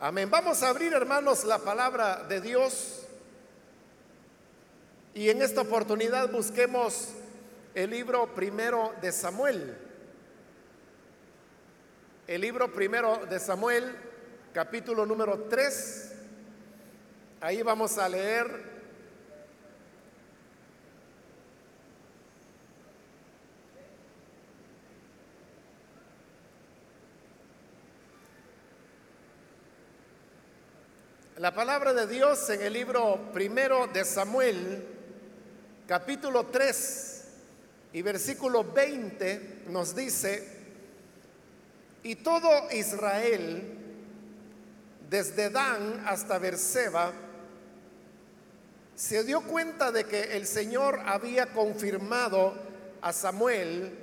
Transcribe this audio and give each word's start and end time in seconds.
Amén. 0.00 0.30
Vamos 0.30 0.62
a 0.62 0.68
abrir, 0.68 0.92
hermanos, 0.92 1.42
la 1.42 1.58
palabra 1.58 2.22
de 2.28 2.40
Dios. 2.40 3.04
Y 5.12 5.28
en 5.28 5.42
esta 5.42 5.62
oportunidad 5.62 6.30
busquemos 6.30 7.08
el 7.74 7.90
libro 7.90 8.32
primero 8.32 8.94
de 9.02 9.10
Samuel. 9.10 9.76
El 12.28 12.40
libro 12.42 12.72
primero 12.72 13.26
de 13.26 13.40
Samuel, 13.40 13.92
capítulo 14.54 15.04
número 15.04 15.46
3. 15.50 16.12
Ahí 17.40 17.64
vamos 17.64 17.98
a 17.98 18.08
leer 18.08 18.77
La 31.38 31.54
palabra 31.54 31.94
de 31.94 32.08
Dios 32.08 32.50
en 32.50 32.62
el 32.62 32.72
libro 32.72 33.30
primero 33.32 33.86
de 33.86 34.04
Samuel, 34.04 34.84
capítulo 35.86 36.46
3 36.46 37.24
y 37.92 38.02
versículo 38.02 38.64
20 38.64 39.66
nos 39.68 39.94
dice, 39.94 40.48
y 42.02 42.16
todo 42.16 42.50
Israel, 42.72 43.72
desde 45.08 45.50
Dan 45.50 46.02
hasta 46.08 46.38
Berseba, 46.38 47.12
se 48.96 49.22
dio 49.22 49.42
cuenta 49.42 49.92
de 49.92 50.06
que 50.06 50.36
el 50.36 50.44
Señor 50.44 50.98
había 51.06 51.52
confirmado 51.52 52.52
a 53.00 53.12
Samuel 53.12 53.96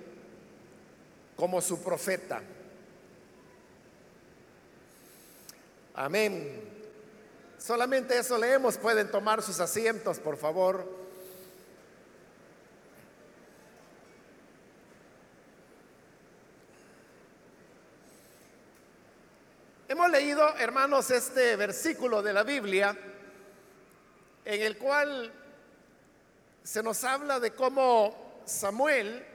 como 1.36 1.60
su 1.60 1.84
profeta. 1.84 2.42
Amén. 5.96 6.75
Solamente 7.66 8.16
eso 8.16 8.38
leemos. 8.38 8.78
Pueden 8.78 9.10
tomar 9.10 9.42
sus 9.42 9.60
asientos, 9.60 10.20
por 10.20 10.38
favor. 10.38 10.88
Hemos 19.88 20.12
leído, 20.12 20.48
hermanos, 20.58 21.10
este 21.10 21.56
versículo 21.56 22.22
de 22.22 22.34
la 22.34 22.44
Biblia 22.44 22.96
en 24.46 24.62
el 24.62 24.78
cual 24.78 25.34
se 26.62 26.84
nos 26.84 27.04
habla 27.04 27.40
de 27.40 27.50
cómo 27.56 28.44
Samuel 28.46 29.26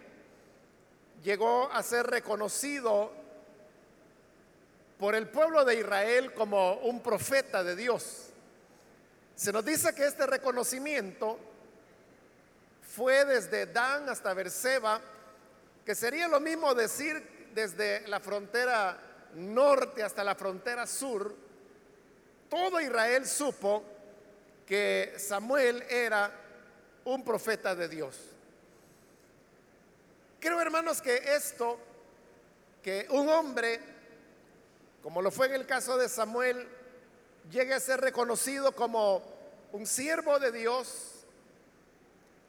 llegó 1.25 1.69
a 1.73 1.83
ser 1.83 2.07
reconocido 2.07 3.11
por 5.01 5.15
el 5.15 5.29
pueblo 5.29 5.65
de 5.65 5.77
Israel 5.77 6.35
como 6.35 6.75
un 6.81 7.03
profeta 7.03 7.65
de 7.65 7.75
Dios. 7.75 8.27
Se 9.35 9.51
nos 9.51 9.65
dice 9.65 9.95
que 9.95 10.05
este 10.05 10.27
reconocimiento 10.27 11.39
fue 12.83 13.25
desde 13.25 13.65
Dan 13.65 14.11
hasta 14.11 14.35
Berseba, 14.35 15.01
que 15.87 15.95
sería 15.95 16.29
lo 16.29 16.39
mismo 16.39 16.75
decir 16.75 17.49
desde 17.55 18.07
la 18.09 18.21
frontera 18.21 19.01
norte 19.37 20.03
hasta 20.03 20.23
la 20.23 20.35
frontera 20.35 20.87
sur. 20.87 21.35
Todo 22.51 22.79
Israel 22.79 23.27
supo 23.27 23.83
que 24.67 25.15
Samuel 25.17 25.83
era 25.89 26.31
un 27.07 27.25
profeta 27.25 27.75
de 27.75 27.89
Dios. 27.89 28.19
Creo, 30.39 30.61
hermanos, 30.61 31.01
que 31.01 31.17
esto, 31.35 31.79
que 32.83 33.07
un 33.09 33.31
hombre 33.31 34.00
como 35.03 35.23
lo 35.23 35.31
fue 35.31 35.47
en 35.47 35.55
el 35.55 35.67
caso 35.67 35.97
de 35.97 36.09
Samuel, 36.09 36.69
llegue 37.51 37.75
a 37.75 37.81
ser 37.81 38.01
reconocido 38.01 38.73
como 38.73 39.23
un 39.73 39.87
siervo 39.87 40.39
de 40.39 40.53
Dios, 40.53 41.25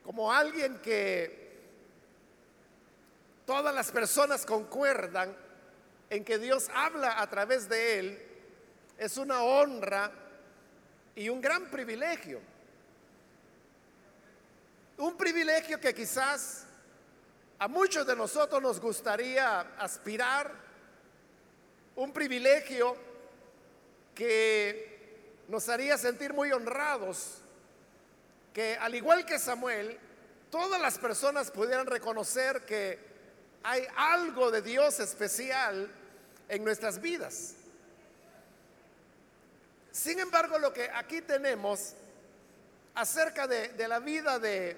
como 0.04 0.32
alguien 0.32 0.80
que 0.80 1.60
todas 3.46 3.74
las 3.74 3.92
personas 3.92 4.46
concuerdan 4.46 5.36
en 6.10 6.26
que 6.26 6.38
Dios 6.38 6.70
habla 6.74 7.22
a 7.22 7.30
través 7.30 7.70
de 7.70 8.00
él, 8.00 8.28
es 8.98 9.18
una 9.18 9.44
honra 9.44 10.12
y 11.16 11.30
un 11.30 11.42
gran 11.42 11.70
privilegio. 11.72 12.42
Un 14.98 15.18
privilegio 15.18 15.80
que 15.80 15.94
quizás 15.94 16.66
a 17.58 17.68
muchos 17.68 18.06
de 18.06 18.16
nosotros 18.16 18.62
nos 18.62 18.80
gustaría 18.80 19.62
aspirar 19.78 20.61
un 21.96 22.14
privilegio 22.14 22.96
que 24.16 24.92
nos 25.48 25.68
haría 25.70 25.98
sentir 25.98 26.34
muy 26.34 26.52
honrados, 26.52 27.40
que 28.54 28.76
al 28.76 28.96
igual 28.96 29.26
que 29.26 29.40
Samuel, 29.40 29.98
todas 30.50 30.82
las 30.82 30.98
personas 30.98 31.52
pudieran 31.52 31.88
reconocer 31.88 32.66
que 32.66 33.00
hay 33.64 33.86
algo 33.96 34.52
de 34.52 34.62
Dios 34.62 35.00
especial 35.00 35.90
en 36.50 36.64
nuestras 36.64 37.00
vidas. 37.02 37.56
Sin 39.92 40.20
embargo, 40.20 40.58
lo 40.58 40.72
que 40.74 40.90
aquí 40.94 41.22
tenemos 41.22 41.94
acerca 42.96 43.48
de, 43.48 43.88
la 43.88 44.00
vida 44.00 44.40
de 44.40 44.78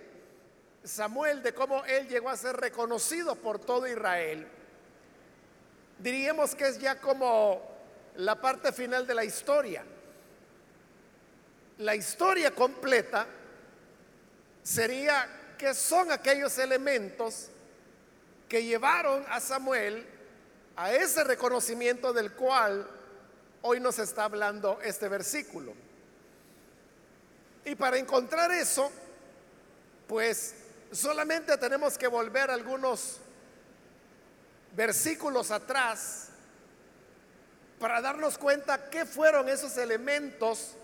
Samuel, 0.84 1.44
de 1.44 1.53
cómo 1.53 1.85
él 1.85 2.07
llegó 2.07 2.29
a 2.29 2.38
ser 2.38 2.56
reconocido 2.57 3.35
por 3.35 3.59
todo 3.59 3.88
Israel, 3.88 4.47
diríamos 6.03 6.53
que 6.53 6.68
es 6.68 6.80
ya 6.80 7.00
como 7.00 7.62
la 8.18 8.40
parte 8.40 8.74
final 8.74 9.08
de 9.08 9.16
la 9.16 9.24
historia. 9.24 9.84
La 11.78 11.96
historia 11.96 12.52
completa 12.52 13.25
sería 14.62 15.56
que 15.58 15.74
son 15.74 16.12
aquellos 16.12 16.58
elementos 16.58 17.47
que 18.50 18.64
llevaron 18.64 19.25
a 19.30 19.40
Samuel 19.40 20.06
a 20.75 20.91
ese 20.91 21.24
reconocimiento 21.24 22.12
del 22.12 22.34
cual 22.34 22.85
hoy 23.62 23.80
nos 23.80 23.97
está 23.97 24.25
hablando 24.25 24.80
este 24.84 25.08
versículo. 25.08 25.74
Y 27.64 27.75
para 27.75 27.97
encontrar 27.97 28.52
eso, 28.52 28.91
pues 30.08 30.56
solamente 30.91 31.58
tenemos 31.58 31.97
que 31.97 32.08
volver 32.08 32.52
algunos 32.52 33.20
versículos 34.75 35.51
atrás 35.51 36.29
para 37.79 38.01
darnos 38.01 38.38
cuenta 38.38 38.89
qué 38.89 39.06
fueron 39.06 39.50
esos 39.50 39.78
elementos 39.78 40.75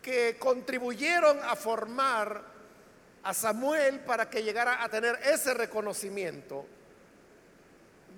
que 0.00 0.36
contribuyeron 0.38 1.40
a 1.42 1.56
formar 1.56 2.42
a 3.22 3.34
Samuel 3.34 4.00
para 4.00 4.28
que 4.28 4.42
llegara 4.42 4.82
a 4.84 4.88
tener 4.88 5.18
ese 5.24 5.54
reconocimiento 5.54 6.66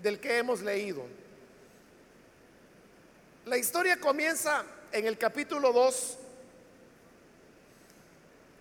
del 0.02 0.20
que 0.20 0.38
hemos 0.38 0.62
leído. 0.62 1.06
La 3.46 3.56
historia 3.56 3.98
comienza 4.00 4.64
en 4.90 5.06
el 5.06 5.16
capítulo 5.16 5.72
2. 5.72 6.18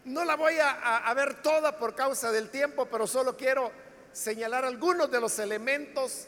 No 0.06 0.24
la 0.24 0.36
voy 0.36 0.60
a, 0.60 0.98
a, 0.98 1.14
ver 1.16 1.42
toda 1.42 1.78
por 1.80 1.96
causa 1.96 2.32
del 2.32 2.50
tiempo, 2.50 2.86
pero 2.86 3.08
solo 3.08 3.36
quiero 3.36 3.72
señalar 4.16 4.64
algunos 4.64 5.12
de 5.12 5.20
los 5.20 5.38
elementos 5.40 6.26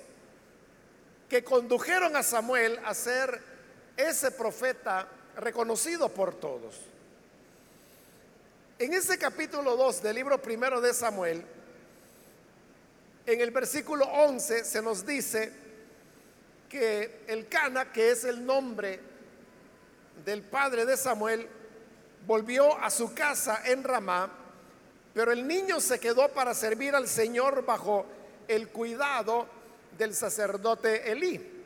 que 1.30 1.42
condujeron 1.44 2.18
a 2.18 2.24
Samuel 2.24 2.80
a 2.84 2.94
ser 2.94 3.42
ese 3.96 4.32
profeta 4.32 5.08
reconocido 5.38 6.10
por 6.10 6.36
todos. 6.36 6.76
En 8.78 8.94
ese 8.94 9.18
capítulo 9.18 9.78
2 9.78 10.04
del 10.04 10.16
libro 10.16 10.42
primero 10.42 10.82
de 10.82 10.94
Samuel, 10.94 11.46
en 13.26 13.42
el 13.42 13.52
versículo 13.52 14.06
11 14.06 14.66
se 14.66 14.82
nos 14.82 15.06
dice 15.06 15.54
que 16.70 17.22
el 17.28 17.48
Cana, 17.48 17.94
que 17.94 18.12
es 18.12 18.26
el 18.26 18.46
nombre 18.46 19.00
del 20.26 20.42
padre 20.42 20.86
de 20.86 20.98
Samuel, 20.98 21.48
volvió 22.26 22.78
a 22.80 22.90
su 22.90 23.14
casa 23.14 23.62
en 23.64 23.82
Ramá 23.86 24.47
pero 25.18 25.32
el 25.32 25.48
niño 25.48 25.82
se 25.82 26.00
quedó 26.00 26.30
para 26.30 26.54
servir 26.54 26.94
al 26.94 27.08
Señor 27.08 27.66
bajo 27.66 28.06
el 28.48 28.70
cuidado 28.70 29.48
del 29.98 30.14
sacerdote 30.14 31.12
Elí. 31.12 31.66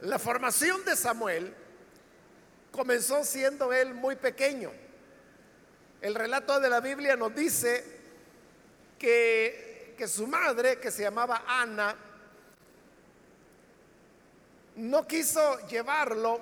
La 0.00 0.18
formación 0.18 0.82
de 0.86 0.96
Samuel 0.96 1.54
comenzó 2.72 3.22
siendo 3.24 3.74
él 3.74 3.92
muy 3.92 4.16
pequeño. 4.16 4.72
El 6.00 6.14
relato 6.14 6.58
de 6.60 6.70
la 6.70 6.80
Biblia 6.80 7.14
nos 7.14 7.34
dice 7.34 7.84
que, 8.98 9.94
que 9.98 10.08
su 10.08 10.26
madre, 10.26 10.80
que 10.80 10.90
se 10.90 11.02
llamaba 11.02 11.44
Ana, 11.46 11.94
no 14.76 15.06
quiso 15.06 15.58
llevarlo 15.66 16.40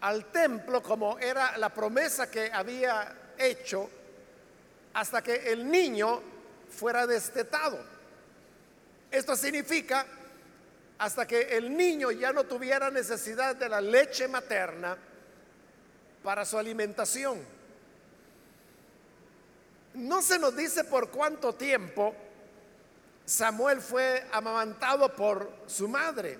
al 0.00 0.32
templo 0.32 0.82
como 0.82 1.18
era 1.18 1.58
la 1.58 1.68
promesa 1.68 2.30
que 2.30 2.50
había 2.50 3.24
hecho 3.38 3.90
hasta 4.94 5.22
que 5.22 5.52
el 5.52 5.70
niño 5.70 6.22
fuera 6.70 7.06
destetado. 7.06 7.78
Esto 9.10 9.36
significa 9.36 10.06
hasta 10.98 11.26
que 11.26 11.56
el 11.56 11.76
niño 11.76 12.10
ya 12.10 12.32
no 12.32 12.44
tuviera 12.44 12.90
necesidad 12.90 13.56
de 13.56 13.68
la 13.68 13.80
leche 13.80 14.28
materna 14.28 14.96
para 16.22 16.44
su 16.44 16.58
alimentación. 16.58 17.40
No 19.94 20.20
se 20.22 20.38
nos 20.38 20.56
dice 20.56 20.84
por 20.84 21.10
cuánto 21.10 21.54
tiempo 21.54 22.14
Samuel 23.24 23.80
fue 23.80 24.26
amamantado 24.32 25.14
por 25.14 25.50
su 25.66 25.88
madre. 25.88 26.38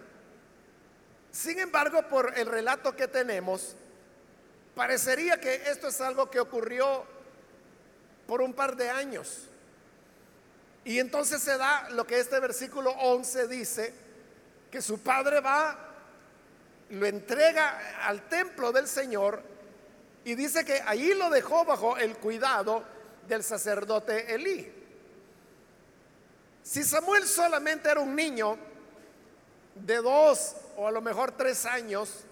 Sin 1.32 1.58
embargo, 1.58 2.02
por 2.08 2.38
el 2.38 2.46
relato 2.46 2.94
que 2.96 3.08
tenemos, 3.08 3.76
parecería 4.76 5.40
que 5.40 5.70
esto 5.70 5.88
es 5.88 6.00
algo 6.02 6.31
que 6.31 6.38
ocurrió 6.38 7.02
por 8.26 8.43
un 8.43 8.52
par 8.52 8.76
de 8.76 8.90
años. 8.90 9.49
Y 10.84 11.00
entonces 11.00 11.43
se 11.43 11.56
da 11.56 11.88
lo 11.90 12.06
que 12.06 12.20
este 12.20 12.38
versículo 12.38 12.90
11 12.90 13.49
dice, 13.49 13.94
que 14.70 14.82
su 14.82 15.00
padre 15.00 15.40
va, 15.40 15.78
lo 16.90 17.06
entrega 17.06 18.02
al 18.02 18.28
templo 18.28 18.70
del 18.70 18.87
Señor 18.87 19.43
y 20.25 20.34
dice 20.34 20.64
que 20.64 20.82
allí 20.84 21.14
lo 21.14 21.31
dejó 21.31 21.64
bajo 21.64 21.96
el 21.96 22.19
cuidado 22.19 22.84
del 23.26 23.43
sacerdote 23.43 24.34
Elí. 24.34 24.70
Si 26.62 26.84
Samuel 26.84 27.26
solamente 27.26 27.90
era 27.90 28.00
un 28.00 28.14
niño 28.14 28.58
de 29.75 29.96
dos 29.96 30.55
o 30.76 30.87
a 30.87 30.90
lo 30.90 31.00
mejor 31.00 31.32
tres 31.32 31.64
años, 31.64 32.25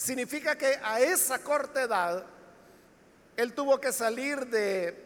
significa 0.00 0.56
que 0.56 0.80
a 0.82 0.98
esa 0.98 1.40
corta 1.40 1.82
edad 1.82 2.24
él 3.36 3.52
tuvo 3.52 3.78
que 3.78 3.92
salir 3.92 4.46
de 4.46 4.96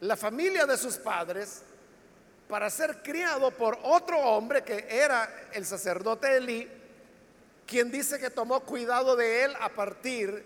la 0.00 0.16
familia 0.16 0.66
de 0.66 0.76
sus 0.76 0.96
padres 0.96 1.62
para 2.48 2.70
ser 2.70 3.04
criado 3.04 3.52
por 3.52 3.78
otro 3.84 4.18
hombre 4.18 4.64
que 4.64 4.84
era 4.90 5.48
el 5.52 5.64
sacerdote 5.64 6.36
Elí, 6.36 6.68
quien 7.68 7.92
dice 7.92 8.18
que 8.18 8.30
tomó 8.30 8.60
cuidado 8.60 9.14
de 9.14 9.44
él 9.44 9.54
a 9.60 9.68
partir 9.68 10.44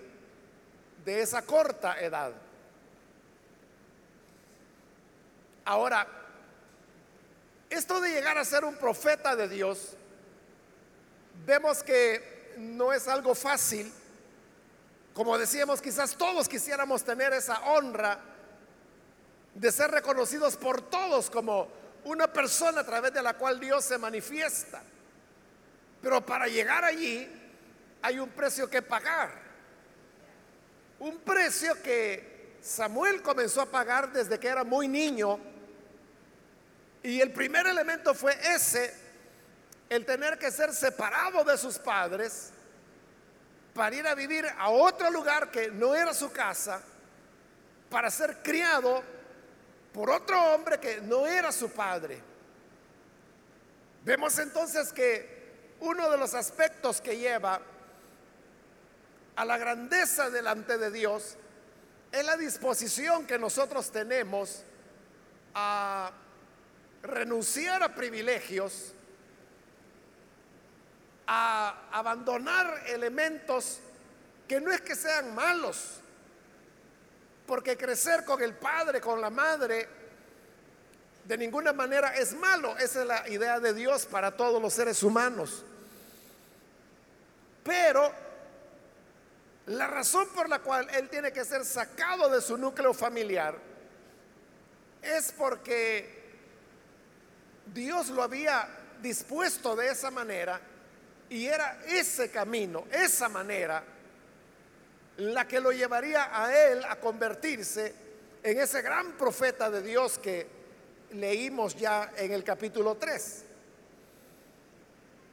de 1.02 1.22
esa 1.22 1.40
corta 1.40 1.98
edad. 2.00 2.32
Ahora, 5.64 6.06
esto 7.70 7.98
de 7.98 8.10
llegar 8.10 8.36
a 8.36 8.44
ser 8.44 8.62
un 8.66 8.76
profeta 8.76 9.34
de 9.36 9.48
Dios, 9.48 9.96
vemos 11.46 11.82
que 11.82 12.31
no 12.58 12.92
es 12.92 13.08
algo 13.08 13.34
fácil. 13.34 13.92
Como 15.14 15.36
decíamos, 15.36 15.80
quizás 15.82 16.16
todos 16.16 16.48
quisiéramos 16.48 17.04
tener 17.04 17.32
esa 17.32 17.60
honra 17.64 18.18
de 19.54 19.70
ser 19.70 19.90
reconocidos 19.90 20.56
por 20.56 20.80
todos 20.80 21.28
como 21.28 21.68
una 22.04 22.32
persona 22.32 22.80
a 22.80 22.86
través 22.86 23.12
de 23.12 23.22
la 23.22 23.34
cual 23.34 23.60
Dios 23.60 23.84
se 23.84 23.98
manifiesta. 23.98 24.82
Pero 26.00 26.24
para 26.24 26.48
llegar 26.48 26.84
allí 26.84 27.28
hay 28.00 28.18
un 28.18 28.30
precio 28.30 28.68
que 28.68 28.82
pagar. 28.82 29.30
Un 30.98 31.18
precio 31.18 31.80
que 31.82 32.56
Samuel 32.62 33.22
comenzó 33.22 33.60
a 33.60 33.66
pagar 33.66 34.12
desde 34.12 34.38
que 34.38 34.48
era 34.48 34.64
muy 34.64 34.88
niño 34.88 35.38
y 37.02 37.20
el 37.20 37.32
primer 37.32 37.66
elemento 37.66 38.14
fue 38.14 38.36
ese, 38.54 38.94
el 39.92 40.06
tener 40.06 40.38
que 40.38 40.50
ser 40.50 40.72
separado 40.72 41.44
de 41.44 41.58
sus 41.58 41.78
padres 41.78 42.50
para 43.74 43.94
ir 43.94 44.06
a 44.06 44.14
vivir 44.14 44.46
a 44.58 44.70
otro 44.70 45.10
lugar 45.10 45.50
que 45.50 45.70
no 45.70 45.94
era 45.94 46.14
su 46.14 46.32
casa, 46.32 46.82
para 47.90 48.10
ser 48.10 48.42
criado 48.42 49.02
por 49.92 50.10
otro 50.10 50.40
hombre 50.54 50.78
que 50.78 51.00
no 51.02 51.26
era 51.26 51.52
su 51.52 51.70
padre. 51.70 52.20
Vemos 54.04 54.38
entonces 54.38 54.92
que 54.92 55.76
uno 55.80 56.10
de 56.10 56.16
los 56.16 56.34
aspectos 56.34 57.00
que 57.00 57.18
lleva 57.18 57.60
a 59.36 59.44
la 59.44 59.58
grandeza 59.58 60.30
delante 60.30 60.78
de 60.78 60.90
Dios 60.90 61.36
es 62.10 62.24
la 62.24 62.36
disposición 62.36 63.26
que 63.26 63.38
nosotros 63.38 63.90
tenemos 63.90 64.64
a 65.54 66.12
renunciar 67.02 67.82
a 67.82 67.94
privilegios, 67.94 68.94
a 71.26 71.88
abandonar 71.92 72.84
elementos 72.86 73.78
que 74.48 74.60
no 74.60 74.72
es 74.72 74.80
que 74.80 74.94
sean 74.94 75.34
malos, 75.34 76.00
porque 77.46 77.76
crecer 77.76 78.24
con 78.24 78.42
el 78.42 78.54
padre, 78.54 79.00
con 79.00 79.20
la 79.20 79.30
madre, 79.30 79.88
de 81.24 81.38
ninguna 81.38 81.72
manera 81.72 82.14
es 82.16 82.34
malo. 82.34 82.76
Esa 82.78 83.02
es 83.02 83.06
la 83.06 83.28
idea 83.28 83.60
de 83.60 83.72
Dios 83.72 84.06
para 84.06 84.36
todos 84.36 84.60
los 84.60 84.72
seres 84.72 85.02
humanos. 85.02 85.64
Pero 87.62 88.12
la 89.66 89.86
razón 89.86 90.28
por 90.34 90.48
la 90.48 90.58
cual 90.58 90.88
Él 90.90 91.08
tiene 91.08 91.32
que 91.32 91.44
ser 91.44 91.64
sacado 91.64 92.28
de 92.28 92.40
su 92.40 92.56
núcleo 92.56 92.92
familiar 92.92 93.56
es 95.00 95.32
porque 95.32 96.20
Dios 97.72 98.08
lo 98.08 98.22
había 98.22 98.68
dispuesto 99.00 99.76
de 99.76 99.88
esa 99.88 100.10
manera 100.10 100.60
y 101.32 101.46
era 101.46 101.78
ese 101.86 102.30
camino, 102.30 102.84
esa 102.92 103.26
manera, 103.26 103.82
la 105.16 105.48
que 105.48 105.60
lo 105.60 105.72
llevaría 105.72 106.28
a 106.30 106.54
él 106.54 106.84
a 106.84 106.96
convertirse 106.96 107.94
en 108.42 108.60
ese 108.60 108.82
gran 108.82 109.12
profeta 109.12 109.70
de 109.70 109.80
Dios 109.80 110.18
que 110.18 110.46
leímos 111.12 111.74
ya 111.74 112.12
en 112.18 112.32
el 112.32 112.44
capítulo 112.44 112.96
3. 112.96 113.44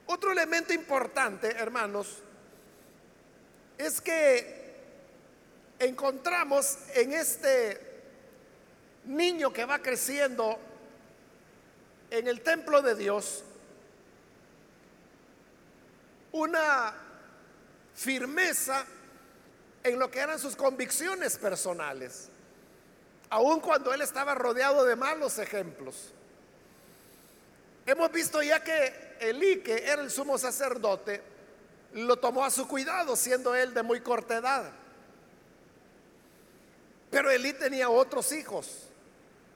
Otro 0.06 0.32
elemento 0.32 0.74
importante, 0.74 1.50
hermanos, 1.50 2.20
es 3.78 4.00
que 4.00 4.76
encontramos 5.80 6.78
en 6.96 7.12
este 7.12 7.78
niño 9.04 9.52
que 9.52 9.66
va 9.66 9.80
creciendo 9.80 10.58
en 12.10 12.26
el 12.30 12.40
templo 12.40 12.82
de 12.82 12.96
Dios 12.96 13.44
una 16.32 16.94
firmeza 17.96 18.86
en 19.84 20.00
lo 20.00 20.10
que 20.10 20.20
eran 20.20 20.40
sus 20.40 20.56
convicciones 20.56 21.38
personales, 21.38 22.30
aun 23.30 23.60
cuando 23.60 23.94
él 23.94 24.02
estaba 24.02 24.36
rodeado 24.36 24.86
de 24.86 24.96
malos 24.96 25.38
ejemplos. 25.40 26.14
Hemos 27.86 28.12
visto 28.12 28.42
ya 28.42 28.64
que 28.64 29.18
Elí, 29.20 29.62
que 29.62 29.86
era 29.86 30.02
el 30.02 30.12
sumo 30.12 30.38
sacerdote, 30.38 31.22
lo 31.94 32.18
tomó 32.18 32.46
a 32.46 32.52
su 32.52 32.68
cuidado, 32.68 33.16
siendo 33.16 33.56
él 33.56 33.74
de 33.74 33.84
muy 33.84 34.02
corta 34.02 34.38
edad. 34.38 34.72
Pero 37.10 37.32
Elí 37.32 37.54
tenía 37.54 37.90
otros 37.90 38.32
hijos 38.32 38.90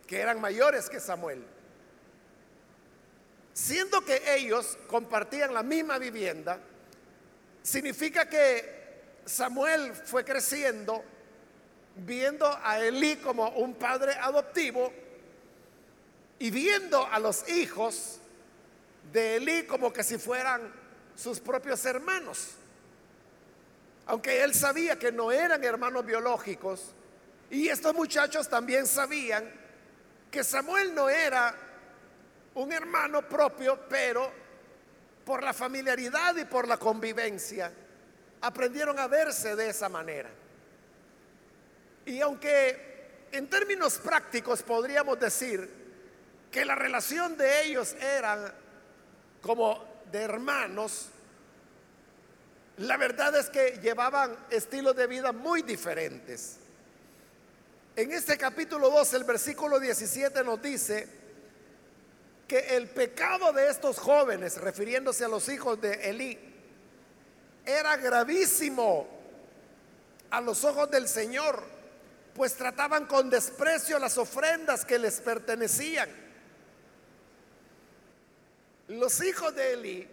que 0.07 0.19
eran 0.19 0.41
mayores 0.41 0.89
que 0.89 0.99
Samuel. 0.99 1.43
Siendo 3.53 4.01
que 4.01 4.35
ellos 4.35 4.77
compartían 4.87 5.53
la 5.53 5.61
misma 5.61 5.99
vivienda, 5.99 6.59
significa 7.63 8.29
que 8.29 8.83
Samuel 9.25 9.93
fue 9.93 10.23
creciendo 10.23 11.03
viendo 11.95 12.47
a 12.63 12.79
Elí 12.79 13.17
como 13.17 13.49
un 13.49 13.75
padre 13.75 14.13
adoptivo 14.13 14.91
y 16.39 16.51
viendo 16.51 17.07
a 17.07 17.19
los 17.19 17.47
hijos 17.49 18.19
de 19.11 19.37
Elí 19.37 19.63
como 19.63 19.93
que 19.93 20.03
si 20.03 20.17
fueran 20.17 20.73
sus 21.15 21.39
propios 21.39 21.85
hermanos. 21.85 22.51
Aunque 24.05 24.43
él 24.43 24.53
sabía 24.53 24.99
que 24.99 25.11
no 25.11 25.31
eran 25.31 25.63
hermanos 25.63 26.05
biológicos, 26.05 26.91
y 27.49 27.69
estos 27.69 27.93
muchachos 27.93 28.49
también 28.49 28.85
sabían 28.85 29.49
que 30.29 30.43
Samuel 30.43 30.93
no 30.93 31.09
era 31.09 31.55
un 32.55 32.73
hermano 32.73 33.21
propio, 33.29 33.79
pero 33.87 34.42
por 35.25 35.43
la 35.43 35.53
familiaridad 35.53 36.35
y 36.35 36.45
por 36.45 36.67
la 36.67 36.77
convivencia, 36.77 37.71
aprendieron 38.41 38.99
a 38.99 39.07
verse 39.07 39.55
de 39.55 39.69
esa 39.69 39.89
manera. 39.89 40.29
Y 42.05 42.19
aunque 42.19 43.27
en 43.31 43.49
términos 43.49 43.97
prácticos 43.97 44.61
podríamos 44.61 45.19
decir 45.19 45.69
que 46.51 46.65
la 46.65 46.75
relación 46.75 47.37
de 47.37 47.63
ellos 47.63 47.93
era 47.93 48.53
como 49.41 50.03
de 50.11 50.21
hermanos, 50.21 51.09
la 52.77 52.97
verdad 52.97 53.35
es 53.37 53.49
que 53.49 53.79
llevaban 53.81 54.35
estilos 54.49 54.95
de 54.95 55.07
vida 55.07 55.31
muy 55.31 55.61
diferentes. 55.61 56.57
En 57.95 58.11
este 58.11 58.37
capítulo 58.37 58.89
2, 58.89 59.13
el 59.13 59.23
versículo 59.23 59.79
17 59.79 60.43
nos 60.43 60.61
dice, 60.61 61.22
que 62.53 62.75
el 62.75 62.87
pecado 62.87 63.51
de 63.51 63.67
estos 63.67 63.97
jóvenes, 63.97 64.61
refiriéndose 64.61 65.25
a 65.25 65.27
los 65.27 65.49
hijos 65.49 65.81
de 65.81 66.07
Elí, 66.07 66.37
era 67.65 67.97
gravísimo 67.97 69.07
a 70.29 70.39
los 70.39 70.63
ojos 70.63 70.91
del 70.91 71.07
Señor, 71.07 71.63
pues 72.35 72.53
trataban 72.53 73.07
con 73.07 73.31
desprecio 73.31 73.97
las 73.97 74.19
ofrendas 74.19 74.85
que 74.85 74.99
les 74.99 75.19
pertenecían. 75.19 76.07
los 78.89 79.23
hijos 79.23 79.55
de 79.55 79.73
Eli 79.73 80.07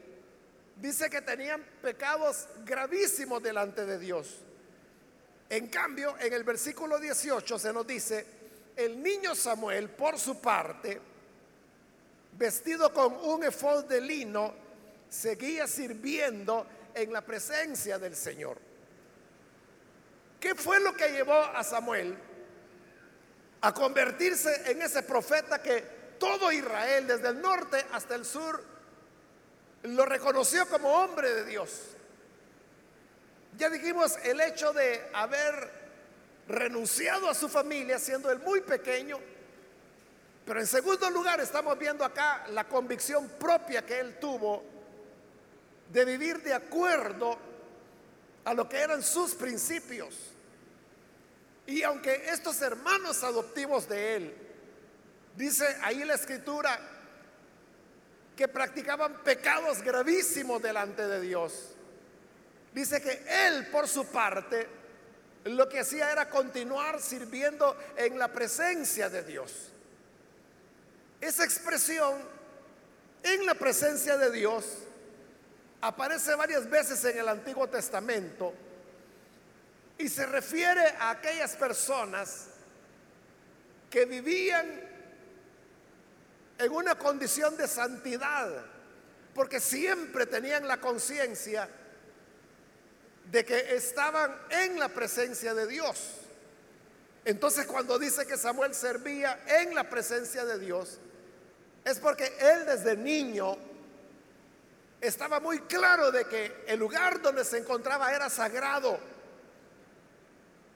dice 0.76 1.10
que 1.10 1.20
tenían 1.20 1.62
pecados 1.82 2.48
gravísimos 2.64 3.42
delante 3.42 3.84
de 3.84 3.98
Dios. 3.98 4.38
En 5.50 5.66
cambio, 5.66 6.16
en 6.18 6.32
el 6.32 6.44
versículo 6.44 6.98
18 6.98 7.58
se 7.58 7.70
nos 7.70 7.86
dice, 7.86 8.26
el 8.76 9.02
niño 9.02 9.34
Samuel, 9.34 9.90
por 9.90 10.18
su 10.18 10.40
parte, 10.40 11.09
vestido 12.32 12.92
con 12.92 13.14
un 13.14 13.44
efod 13.44 13.84
de 13.84 14.00
lino, 14.00 14.54
seguía 15.08 15.66
sirviendo 15.66 16.66
en 16.94 17.12
la 17.12 17.20
presencia 17.20 17.98
del 17.98 18.16
Señor. 18.16 18.58
¿Qué 20.38 20.54
fue 20.54 20.80
lo 20.80 20.94
que 20.94 21.10
llevó 21.10 21.34
a 21.34 21.62
Samuel 21.62 22.16
a 23.60 23.74
convertirse 23.74 24.70
en 24.70 24.80
ese 24.80 25.02
profeta 25.02 25.62
que 25.62 26.00
todo 26.18 26.50
Israel, 26.50 27.06
desde 27.06 27.28
el 27.28 27.40
norte 27.40 27.84
hasta 27.92 28.14
el 28.14 28.24
sur, 28.24 28.64
lo 29.82 30.06
reconoció 30.06 30.66
como 30.68 30.88
hombre 30.88 31.34
de 31.34 31.44
Dios? 31.44 31.96
Ya 33.58 33.68
dijimos 33.68 34.16
el 34.24 34.40
hecho 34.40 34.72
de 34.72 35.08
haber 35.12 35.70
renunciado 36.48 37.28
a 37.28 37.34
su 37.34 37.48
familia 37.48 37.98
siendo 37.98 38.30
él 38.30 38.38
muy 38.40 38.60
pequeño, 38.60 39.18
pero 40.50 40.62
en 40.62 40.66
segundo 40.66 41.08
lugar 41.10 41.38
estamos 41.38 41.78
viendo 41.78 42.04
acá 42.04 42.44
la 42.48 42.66
convicción 42.66 43.28
propia 43.38 43.86
que 43.86 44.00
él 44.00 44.18
tuvo 44.18 44.64
de 45.92 46.04
vivir 46.04 46.42
de 46.42 46.52
acuerdo 46.52 47.38
a 48.44 48.52
lo 48.52 48.68
que 48.68 48.78
eran 48.78 49.00
sus 49.00 49.36
principios. 49.36 50.12
Y 51.68 51.84
aunque 51.84 52.28
estos 52.30 52.60
hermanos 52.62 53.22
adoptivos 53.22 53.88
de 53.88 54.16
él, 54.16 54.34
dice 55.36 55.64
ahí 55.82 56.02
la 56.02 56.14
escritura, 56.14 56.80
que 58.36 58.48
practicaban 58.48 59.22
pecados 59.22 59.80
gravísimos 59.82 60.60
delante 60.60 61.06
de 61.06 61.20
Dios, 61.20 61.76
dice 62.74 63.00
que 63.00 63.22
él 63.46 63.68
por 63.68 63.86
su 63.86 64.04
parte 64.06 64.66
lo 65.44 65.68
que 65.68 65.78
hacía 65.78 66.10
era 66.10 66.28
continuar 66.28 67.00
sirviendo 67.00 67.78
en 67.96 68.18
la 68.18 68.32
presencia 68.32 69.08
de 69.08 69.22
Dios. 69.22 69.69
Esa 71.20 71.44
expresión 71.44 72.18
en 73.22 73.44
la 73.44 73.54
presencia 73.54 74.16
de 74.16 74.30
Dios 74.30 74.64
aparece 75.82 76.34
varias 76.34 76.68
veces 76.68 77.04
en 77.04 77.18
el 77.18 77.28
Antiguo 77.28 77.68
Testamento 77.68 78.54
y 79.98 80.08
se 80.08 80.24
refiere 80.26 80.86
a 80.98 81.10
aquellas 81.10 81.56
personas 81.56 82.46
que 83.90 84.06
vivían 84.06 84.66
en 86.58 86.72
una 86.72 86.94
condición 86.94 87.56
de 87.56 87.68
santidad, 87.68 88.50
porque 89.34 89.60
siempre 89.60 90.26
tenían 90.26 90.66
la 90.66 90.80
conciencia 90.80 91.68
de 93.30 93.44
que 93.44 93.74
estaban 93.74 94.34
en 94.50 94.78
la 94.78 94.88
presencia 94.88 95.54
de 95.54 95.66
Dios. 95.66 96.12
Entonces 97.24 97.66
cuando 97.66 97.98
dice 97.98 98.26
que 98.26 98.36
Samuel 98.36 98.74
servía 98.74 99.42
en 99.46 99.74
la 99.74 99.88
presencia 99.88 100.44
de 100.44 100.58
Dios, 100.58 100.98
es 101.84 101.98
porque 101.98 102.32
él 102.38 102.66
desde 102.66 102.96
niño 102.96 103.56
estaba 105.00 105.40
muy 105.40 105.60
claro 105.60 106.10
de 106.10 106.26
que 106.26 106.64
el 106.66 106.78
lugar 106.78 107.22
donde 107.22 107.44
se 107.44 107.58
encontraba 107.58 108.12
era 108.14 108.28
sagrado, 108.28 108.98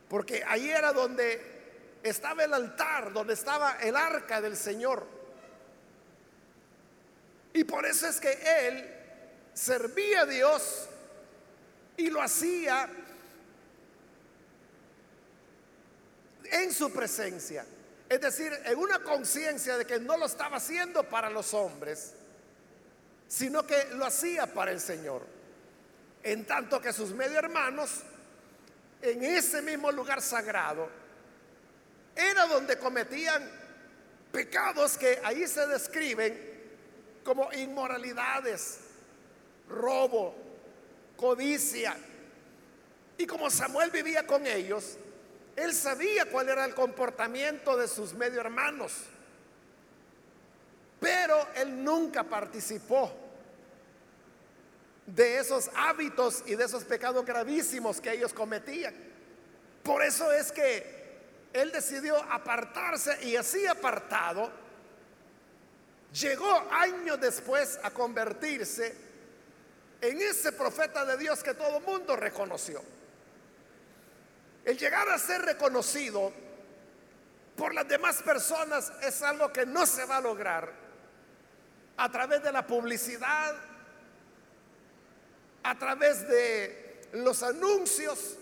porque 0.08 0.42
ahí 0.46 0.70
era 0.70 0.92
donde 0.92 1.98
estaba 2.02 2.44
el 2.44 2.54
altar, 2.54 3.12
donde 3.12 3.34
estaba 3.34 3.78
el 3.80 3.96
arca 3.96 4.40
del 4.40 4.56
Señor. 4.56 5.06
Y 7.52 7.64
por 7.64 7.86
eso 7.86 8.06
es 8.06 8.20
que 8.20 8.32
él 8.66 8.90
servía 9.52 10.22
a 10.22 10.26
Dios 10.26 10.88
y 11.96 12.10
lo 12.10 12.20
hacía 12.20 12.88
en 16.44 16.72
su 16.72 16.92
presencia. 16.92 17.64
Es 18.08 18.20
decir, 18.20 18.52
en 18.64 18.78
una 18.78 18.98
conciencia 19.00 19.76
de 19.76 19.86
que 19.86 19.98
no 19.98 20.16
lo 20.16 20.26
estaba 20.26 20.58
haciendo 20.58 21.08
para 21.08 21.30
los 21.30 21.54
hombres, 21.54 22.12
sino 23.26 23.66
que 23.66 23.86
lo 23.92 24.04
hacía 24.04 24.46
para 24.46 24.70
el 24.70 24.80
Señor. 24.80 25.22
En 26.22 26.46
tanto 26.46 26.80
que 26.80 26.92
sus 26.92 27.10
medio 27.10 27.38
hermanos, 27.38 28.02
en 29.02 29.22
ese 29.22 29.62
mismo 29.62 29.90
lugar 29.90 30.22
sagrado, 30.22 30.88
era 32.14 32.46
donde 32.46 32.78
cometían 32.78 33.50
pecados 34.30 34.96
que 34.96 35.20
ahí 35.24 35.46
se 35.46 35.66
describen 35.66 36.54
como 37.24 37.52
inmoralidades, 37.52 38.80
robo, 39.68 40.34
codicia. 41.16 41.96
Y 43.16 43.26
como 43.26 43.50
Samuel 43.50 43.90
vivía 43.90 44.26
con 44.26 44.46
ellos, 44.46 44.98
él 45.56 45.74
sabía 45.74 46.26
cuál 46.26 46.48
era 46.48 46.64
el 46.64 46.74
comportamiento 46.74 47.76
de 47.76 47.88
sus 47.88 48.14
medio 48.14 48.40
hermanos. 48.40 48.92
Pero 51.00 51.46
él 51.54 51.84
nunca 51.84 52.24
participó 52.24 53.12
de 55.06 55.38
esos 55.38 55.70
hábitos 55.76 56.42
y 56.46 56.54
de 56.54 56.64
esos 56.64 56.84
pecados 56.84 57.24
gravísimos 57.24 58.00
que 58.00 58.12
ellos 58.12 58.32
cometían. 58.32 58.94
Por 59.82 60.02
eso 60.02 60.32
es 60.32 60.50
que 60.50 61.04
él 61.52 61.70
decidió 61.70 62.16
apartarse 62.32 63.24
y 63.24 63.36
así 63.36 63.66
apartado, 63.66 64.50
llegó 66.12 66.52
años 66.70 67.20
después 67.20 67.78
a 67.82 67.90
convertirse 67.90 68.94
en 70.00 70.20
ese 70.20 70.52
profeta 70.52 71.04
de 71.04 71.16
Dios 71.16 71.42
que 71.42 71.54
todo 71.54 71.80
mundo 71.80 72.16
reconoció. 72.16 72.82
El 74.64 74.78
llegar 74.78 75.08
a 75.10 75.18
ser 75.18 75.42
reconocido 75.42 76.32
por 77.56 77.74
las 77.74 77.86
demás 77.86 78.22
personas 78.22 78.92
es 79.02 79.22
algo 79.22 79.52
que 79.52 79.66
no 79.66 79.86
se 79.86 80.04
va 80.06 80.16
a 80.16 80.20
lograr 80.20 80.72
a 81.96 82.10
través 82.10 82.42
de 82.42 82.50
la 82.50 82.66
publicidad, 82.66 83.54
a 85.62 85.78
través 85.78 86.26
de 86.28 87.08
los 87.12 87.42
anuncios, 87.42 88.36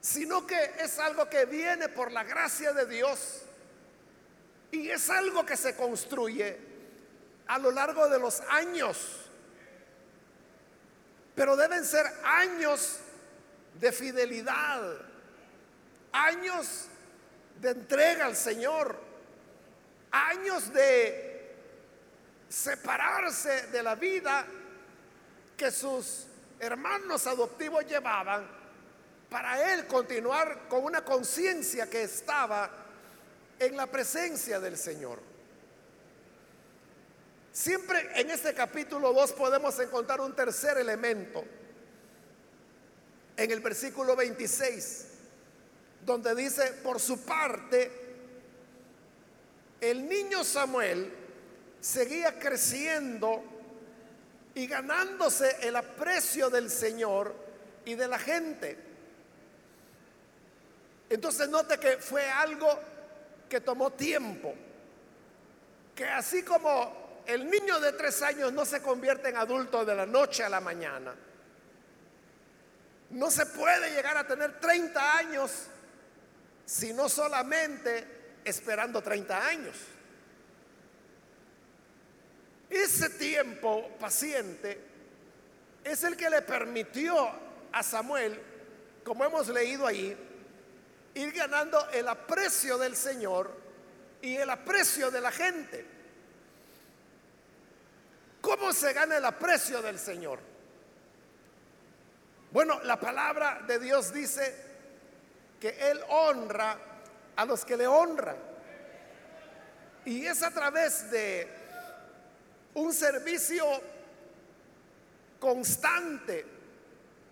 sino 0.00 0.46
que 0.46 0.72
es 0.78 0.98
algo 0.98 1.28
que 1.28 1.44
viene 1.46 1.88
por 1.88 2.10
la 2.10 2.24
gracia 2.24 2.72
de 2.72 2.86
Dios 2.86 3.42
y 4.72 4.90
es 4.90 5.08
algo 5.08 5.46
que 5.46 5.56
se 5.56 5.74
construye 5.76 6.58
a 7.46 7.58
lo 7.58 7.70
largo 7.70 8.08
de 8.08 8.18
los 8.18 8.40
años. 8.48 9.28
Pero 11.34 11.56
deben 11.56 11.84
ser 11.84 12.06
años 12.24 12.98
de 13.80 13.92
fidelidad, 13.92 14.82
años 16.12 16.86
de 17.60 17.70
entrega 17.70 18.26
al 18.26 18.36
Señor, 18.36 18.96
años 20.10 20.72
de 20.72 21.56
separarse 22.48 23.68
de 23.68 23.82
la 23.82 23.94
vida 23.94 24.44
que 25.56 25.70
sus 25.70 26.26
hermanos 26.58 27.26
adoptivos 27.26 27.86
llevaban 27.86 28.46
para 29.30 29.72
él 29.72 29.86
continuar 29.86 30.68
con 30.68 30.84
una 30.84 31.04
conciencia 31.04 31.88
que 31.88 32.02
estaba 32.02 32.68
en 33.58 33.76
la 33.76 33.86
presencia 33.86 34.60
del 34.60 34.76
Señor. 34.76 35.20
Siempre 37.52 38.10
en 38.20 38.30
este 38.30 38.52
capítulo 38.54 39.12
2 39.12 39.32
podemos 39.32 39.78
encontrar 39.78 40.20
un 40.20 40.34
tercer 40.34 40.78
elemento. 40.78 41.44
En 43.40 43.50
el 43.50 43.60
versículo 43.60 44.14
26, 44.14 45.06
donde 46.04 46.34
dice, 46.34 46.74
por 46.82 47.00
su 47.00 47.24
parte, 47.24 47.90
el 49.80 50.06
niño 50.06 50.44
Samuel 50.44 51.10
seguía 51.80 52.38
creciendo 52.38 53.42
y 54.54 54.66
ganándose 54.66 55.56
el 55.62 55.74
aprecio 55.74 56.50
del 56.50 56.68
Señor 56.68 57.34
y 57.86 57.94
de 57.94 58.08
la 58.08 58.18
gente. 58.18 58.76
Entonces 61.08 61.48
note 61.48 61.78
que 61.78 61.96
fue 61.96 62.28
algo 62.28 62.68
que 63.48 63.62
tomó 63.62 63.90
tiempo, 63.90 64.54
que 65.94 66.04
así 66.04 66.42
como 66.42 67.22
el 67.24 67.48
niño 67.48 67.80
de 67.80 67.92
tres 67.92 68.20
años 68.20 68.52
no 68.52 68.66
se 68.66 68.82
convierte 68.82 69.30
en 69.30 69.38
adulto 69.38 69.82
de 69.86 69.94
la 69.94 70.04
noche 70.04 70.44
a 70.44 70.50
la 70.50 70.60
mañana. 70.60 71.14
No 73.10 73.30
se 73.30 73.46
puede 73.46 73.90
llegar 73.90 74.16
a 74.16 74.26
tener 74.26 74.60
30 74.60 75.16
años 75.16 75.66
si 76.64 76.92
no 76.92 77.08
solamente 77.08 78.38
esperando 78.44 79.02
30 79.02 79.46
años. 79.46 79.76
Ese 82.68 83.10
tiempo 83.10 83.88
paciente 83.98 84.80
es 85.82 86.04
el 86.04 86.16
que 86.16 86.30
le 86.30 86.42
permitió 86.42 87.28
a 87.72 87.82
Samuel, 87.82 88.40
como 89.04 89.24
hemos 89.24 89.48
leído 89.48 89.86
ahí, 89.86 90.16
ir 91.14 91.32
ganando 91.32 91.88
el 91.90 92.06
aprecio 92.06 92.78
del 92.78 92.94
Señor 92.94 93.50
y 94.22 94.36
el 94.36 94.48
aprecio 94.50 95.10
de 95.10 95.20
la 95.20 95.32
gente. 95.32 95.84
¿Cómo 98.40 98.72
se 98.72 98.92
gana 98.92 99.16
el 99.16 99.24
aprecio 99.24 99.82
del 99.82 99.98
Señor? 99.98 100.49
Bueno, 102.50 102.80
la 102.82 102.98
palabra 102.98 103.62
de 103.66 103.78
Dios 103.78 104.12
dice 104.12 104.54
que 105.60 105.68
Él 105.90 106.00
honra 106.08 106.76
a 107.36 107.44
los 107.44 107.64
que 107.64 107.76
le 107.76 107.86
honran. 107.86 108.36
Y 110.04 110.26
es 110.26 110.42
a 110.42 110.50
través 110.50 111.10
de 111.10 111.48
un 112.74 112.92
servicio 112.92 113.64
constante, 115.38 116.44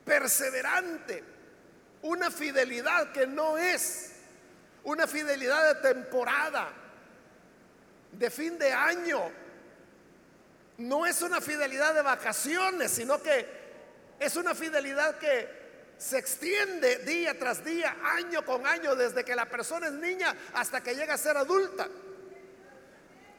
perseverante, 0.04 1.24
una 2.02 2.30
fidelidad 2.30 3.10
que 3.10 3.26
no 3.26 3.58
es 3.58 4.12
una 4.84 5.06
fidelidad 5.06 5.74
de 5.74 5.94
temporada, 5.94 6.68
de 8.12 8.30
fin 8.30 8.58
de 8.58 8.72
año, 8.72 9.30
no 10.78 11.04
es 11.04 11.20
una 11.22 11.40
fidelidad 11.40 11.94
de 11.94 12.02
vacaciones, 12.02 12.92
sino 12.92 13.20
que 13.20 13.57
es 14.18 14.36
una 14.36 14.54
fidelidad 14.54 15.18
que 15.18 15.58
se 15.98 16.18
extiende 16.18 16.98
día 16.98 17.38
tras 17.38 17.64
día, 17.64 17.96
año 18.02 18.44
con 18.44 18.66
año, 18.66 18.94
desde 18.94 19.24
que 19.24 19.34
la 19.34 19.46
persona 19.46 19.88
es 19.88 19.94
niña 19.94 20.34
hasta 20.54 20.80
que 20.80 20.94
llega 20.94 21.14
a 21.14 21.18
ser 21.18 21.36
adulta. 21.36 21.88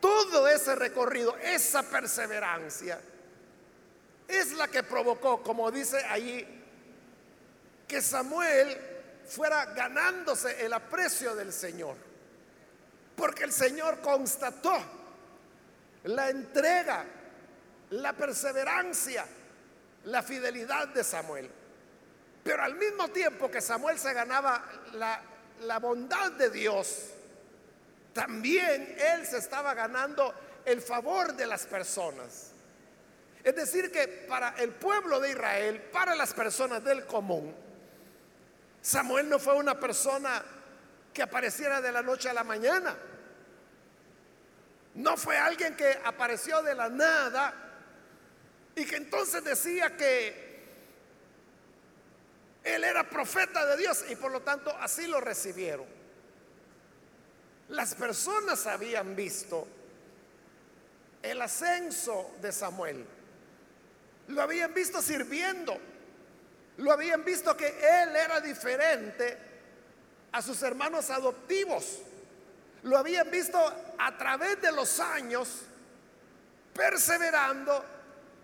Todo 0.01 0.47
ese 0.47 0.75
recorrido, 0.75 1.35
esa 1.37 1.83
perseverancia, 1.83 2.99
es 4.27 4.51
la 4.53 4.67
que 4.67 4.83
provocó, 4.83 5.41
como 5.41 5.71
dice 5.71 5.97
allí, 6.05 6.45
que 7.87 8.01
Samuel 8.01 8.77
fuera 9.27 9.65
ganándose 9.65 10.65
el 10.65 10.73
aprecio 10.73 11.35
del 11.35 11.51
Señor. 11.51 11.95
Porque 13.15 13.43
el 13.43 13.51
Señor 13.51 13.99
constató 13.99 14.77
la 16.03 16.29
entrega, 16.29 17.05
la 17.91 18.13
perseverancia, 18.13 19.25
la 20.05 20.23
fidelidad 20.23 20.87
de 20.89 21.03
Samuel. 21.03 21.49
Pero 22.43 22.63
al 22.63 22.75
mismo 22.75 23.09
tiempo 23.09 23.51
que 23.51 23.61
Samuel 23.61 23.99
se 23.99 24.13
ganaba 24.13 24.63
la, 24.93 25.79
bondad 25.79 26.31
de 26.31 26.49
Dios, 26.49 27.09
también 28.13 28.95
él 28.97 29.25
se 29.25 29.37
estaba 29.37 29.73
ganando 29.73 30.33
el 30.65 30.81
favor 30.81 31.33
de 31.33 31.45
las 31.45 31.65
personas. 31.65 32.51
Es 33.43 33.55
decir, 33.55 33.91
que 33.91 34.07
para 34.27 34.49
el 34.57 34.71
pueblo 34.71 35.19
de 35.19 35.31
Israel, 35.31 35.81
para 35.93 36.15
las 36.15 36.33
personas 36.33 36.83
del 36.83 37.05
común, 37.05 37.55
Samuel 38.81 39.29
no 39.29 39.39
fue 39.39 39.55
una 39.55 39.79
persona 39.79 40.43
que 41.13 41.21
apareciera 41.21 41.81
de 41.81 41.91
la 41.91 42.01
noche 42.01 42.29
a 42.29 42.33
la 42.33 42.43
mañana. 42.43 42.95
No 44.95 45.17
fue 45.17 45.37
alguien 45.37 45.75
que 45.75 45.99
apareció 46.03 46.61
de 46.61 46.75
la 46.75 46.89
nada 46.89 47.68
y 48.79 48.85
que 48.85 48.95
entonces 48.95 49.43
decía 49.43 49.97
que 49.97 50.49
él 52.63 52.83
era 52.83 53.09
profeta 53.09 53.65
de 53.65 53.77
Dios 53.77 54.05
y 54.09 54.15
por 54.15 54.31
lo 54.31 54.41
tanto 54.41 54.73
así 54.79 55.05
lo 55.07 55.19
recibieron. 55.19 55.85
Las 57.69 57.93
personas 57.95 58.65
habían 58.67 59.15
visto 59.15 59.67
el 61.21 61.41
ascenso 61.41 62.35
de 62.41 62.51
Samuel. 62.51 63.05
Lo 64.29 64.41
habían 64.41 64.73
visto 64.73 65.01
sirviendo. 65.01 65.77
Lo 66.77 66.93
habían 66.93 67.25
visto 67.25 67.57
que 67.57 67.67
él 67.67 68.15
era 68.15 68.39
diferente 68.39 69.37
a 70.31 70.41
sus 70.41 70.61
hermanos 70.63 71.09
adoptivos. 71.09 71.99
Lo 72.83 72.97
habían 72.97 73.29
visto 73.29 73.59
a 73.97 74.17
través 74.17 74.61
de 74.61 74.71
los 74.71 75.01
años 75.01 75.63
perseverando, 76.73 77.98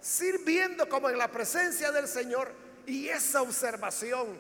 sirviendo 0.05 0.87
como 0.87 1.09
en 1.09 1.17
la 1.17 1.31
presencia 1.31 1.91
del 1.91 2.07
Señor. 2.07 2.51
Y 2.85 3.09
esa 3.09 3.41
observación 3.41 4.37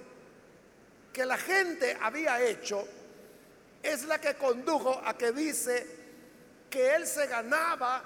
que 1.11 1.25
la 1.25 1.37
gente 1.37 1.97
había 1.99 2.39
hecho 2.43 2.87
es 3.81 4.03
la 4.05 4.21
que 4.21 4.35
condujo 4.35 5.01
a 5.03 5.17
que 5.17 5.31
dice 5.31 5.87
que 6.69 6.93
él 6.93 7.07
se 7.07 7.25
ganaba 7.25 8.03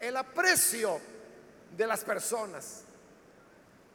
el 0.00 0.16
aprecio 0.16 0.98
de 1.76 1.86
las 1.86 2.04
personas. 2.04 2.84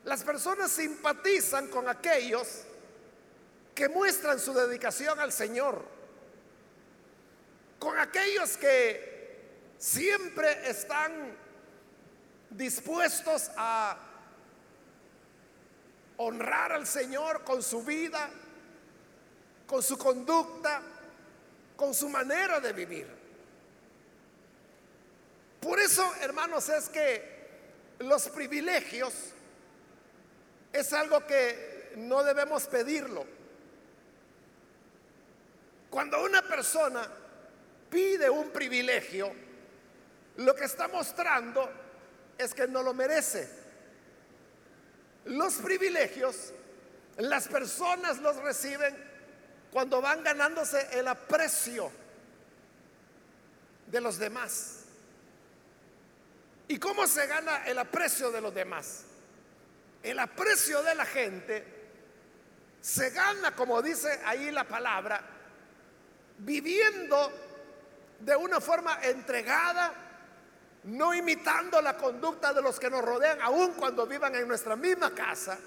Las 0.03 0.23
personas 0.23 0.71
simpatizan 0.71 1.69
con 1.69 1.89
aquellos 1.89 2.61
que 3.73 3.89
muestran 3.89 4.39
su 4.39 4.53
dedicación 4.53 5.19
al 5.19 5.31
Señor, 5.31 5.83
con 7.79 7.97
aquellos 7.97 8.55
que 8.57 9.71
siempre 9.79 10.69
están 10.69 11.41
dispuestos 12.55 13.51
a 13.57 13.97
honrar 16.17 16.71
al 16.73 16.85
Señor 16.85 17.43
con 17.43 17.61
su 17.61 17.83
vida, 17.83 18.29
con 19.65 19.81
su 19.81 19.97
conducta, 19.97 20.81
con 21.75 21.93
su 21.93 22.09
manera 22.09 22.59
de 22.59 22.73
vivir. 22.73 23.07
Por 25.59 25.79
eso, 25.79 26.13
hermanos, 26.21 26.69
es 26.69 26.89
que 26.89 27.33
los 27.99 28.29
privilegios 28.29 29.13
es 30.71 30.93
algo 30.93 31.25
que 31.25 31.93
no 31.97 32.23
debemos 32.23 32.67
pedirlo. 32.67 33.25
Cuando 35.89 36.23
una 36.23 36.41
persona 36.41 37.07
pide 37.89 38.29
un 38.29 38.49
privilegio, 38.49 39.31
lo 40.37 40.55
que 40.55 40.65
está 40.65 40.87
mostrando 40.87 41.82
es 42.43 42.53
que 42.53 42.67
no 42.67 42.83
lo 42.83 42.93
merece. 42.93 43.49
Los 45.25 45.55
privilegios, 45.55 46.53
las 47.17 47.47
personas 47.47 48.19
los 48.19 48.35
reciben 48.37 48.95
cuando 49.71 50.01
van 50.01 50.23
ganándose 50.23 50.87
el 50.91 51.07
aprecio 51.07 51.91
de 53.87 54.01
los 54.01 54.17
demás. 54.17 54.79
¿Y 56.67 56.77
cómo 56.77 57.07
se 57.07 57.27
gana 57.27 57.65
el 57.65 57.77
aprecio 57.77 58.31
de 58.31 58.41
los 58.41 58.53
demás? 58.53 59.03
El 60.01 60.19
aprecio 60.19 60.83
de 60.83 60.95
la 60.95 61.05
gente 61.05 61.65
se 62.81 63.11
gana, 63.11 63.55
como 63.55 63.81
dice 63.81 64.19
ahí 64.25 64.51
la 64.51 64.65
palabra, 64.65 65.21
viviendo 66.39 67.31
de 68.19 68.35
una 68.35 68.59
forma 68.59 68.99
entregada, 69.03 69.93
no 70.85 71.13
imitando 71.13 71.81
la 71.81 71.95
conducta 71.95 72.53
de 72.53 72.61
los 72.61 72.79
que 72.79 72.89
nos 72.89 73.03
rodean, 73.03 73.41
aun 73.41 73.73
cuando 73.73 74.05
vivan 74.05 74.35
en 74.35 74.47
nuestra 74.47 74.75
misma 74.75 75.13
casa, 75.13 75.57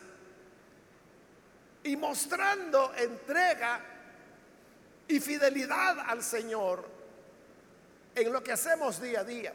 y 1.83 1.97
mostrando 1.97 2.93
entrega 2.97 3.81
y 5.09 5.21
fidelidad 5.21 6.01
al 6.01 6.23
Señor 6.23 6.85
en 8.15 8.33
lo 8.33 8.43
que 8.43 8.53
hacemos 8.53 9.01
día 9.01 9.21
a 9.21 9.25
día. 9.25 9.55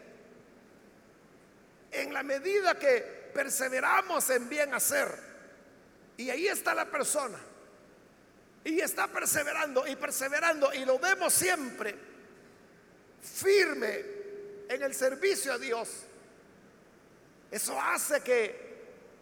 En 1.92 2.14
la 2.14 2.24
medida 2.24 2.80
que 2.80 3.32
perseveramos 3.34 4.30
en 4.30 4.48
bien 4.48 4.74
hacer, 4.74 5.32
y 6.18 6.30
ahí 6.30 6.48
está 6.48 6.74
la 6.74 6.86
persona, 6.86 7.38
y 8.64 8.80
está 8.80 9.08
perseverando 9.08 9.86
y 9.88 9.96
perseverando, 9.96 10.74
y 10.74 10.86
lo 10.86 11.00
vemos 11.00 11.34
siempre 11.34 12.12
firme 13.22 14.21
en 14.72 14.84
el 14.84 14.96
servicio 14.96 15.54
a 15.54 15.58
Dios, 15.58 16.04
eso 17.52 17.80
hace 17.80 18.22
que 18.22 18.72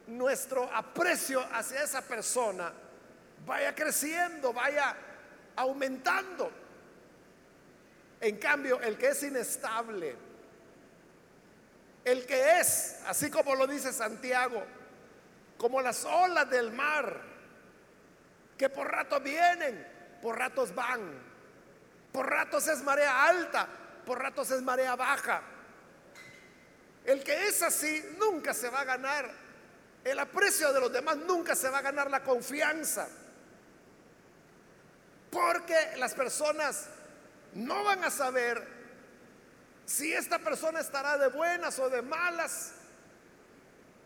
nuestro 0.05 0.63
aprecio 0.71 1.41
hacia 1.51 1.83
esa 1.83 2.01
persona 2.03 2.71
vaya 3.45 3.73
creciendo, 3.73 4.53
vaya 4.53 4.95
aumentando. 5.55 6.51
En 8.21 8.37
cambio, 8.37 8.79
el 8.81 8.97
que 8.97 9.07
es 9.07 9.23
inestable, 9.23 10.15
el 12.05 12.25
que 12.27 12.59
es, 12.59 12.99
así 13.07 13.31
como 13.31 13.55
lo 13.55 13.65
dice 13.65 13.91
Santiago, 13.91 14.63
como 15.57 15.81
las 15.81 16.05
olas 16.05 16.47
del 16.49 16.71
mar, 16.71 17.21
que 18.55 18.69
por 18.69 18.91
ratos 18.91 19.23
vienen, 19.23 19.87
por 20.21 20.37
ratos 20.37 20.75
van, 20.75 21.29
por 22.11 22.29
ratos 22.29 22.67
es 22.67 22.83
marea 22.83 23.25
alta, 23.25 23.67
por 24.09 24.23
ratos 24.23 24.49
es 24.49 24.63
marea 24.63 24.95
baja. 24.95 25.43
El 27.05 27.23
que 27.23 27.47
es 27.47 27.61
así 27.61 28.03
nunca 28.17 28.55
se 28.55 28.67
va 28.67 28.79
a 28.79 28.83
ganar 28.83 29.29
el 30.03 30.17
aprecio 30.17 30.73
de 30.73 30.79
los 30.79 30.91
demás, 30.91 31.15
nunca 31.17 31.55
se 31.55 31.69
va 31.69 31.77
a 31.77 31.81
ganar 31.83 32.09
la 32.09 32.23
confianza. 32.23 33.07
Porque 35.29 35.75
las 35.97 36.15
personas 36.15 36.87
no 37.53 37.83
van 37.83 38.03
a 38.03 38.09
saber 38.09 38.67
si 39.85 40.11
esta 40.11 40.39
persona 40.39 40.79
estará 40.79 41.19
de 41.19 41.27
buenas 41.27 41.77
o 41.77 41.87
de 41.87 42.01
malas, 42.01 42.71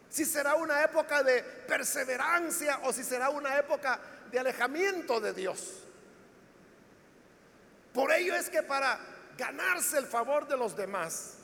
si 0.10 0.26
será 0.26 0.56
una 0.56 0.84
época 0.84 1.24
de 1.24 1.44
perseverancia 1.44 2.82
o 2.84 2.92
si 2.92 3.06
será 3.06 3.30
una 3.30 3.58
época 3.58 4.02
de 4.30 4.38
alejamiento 4.38 5.22
de 5.22 5.32
Dios. 5.32 5.80
Por 7.94 8.12
ello 8.12 8.36
es 8.36 8.50
que 8.50 8.64
para 8.64 9.13
ganarse 9.38 9.98
el 9.98 10.06
favor 10.06 10.48
de 10.48 10.58
los 10.58 10.76
demás, 10.76 11.36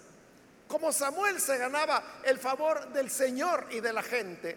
como 0.68 0.92
Samuel 0.92 1.42
se 1.42 1.58
ganaba 1.58 2.22
el 2.24 2.38
favor 2.38 2.90
del 2.90 3.10
Señor 3.10 3.68
y 3.72 3.80
de 3.80 3.92
la 3.92 4.04
gente, 4.04 4.56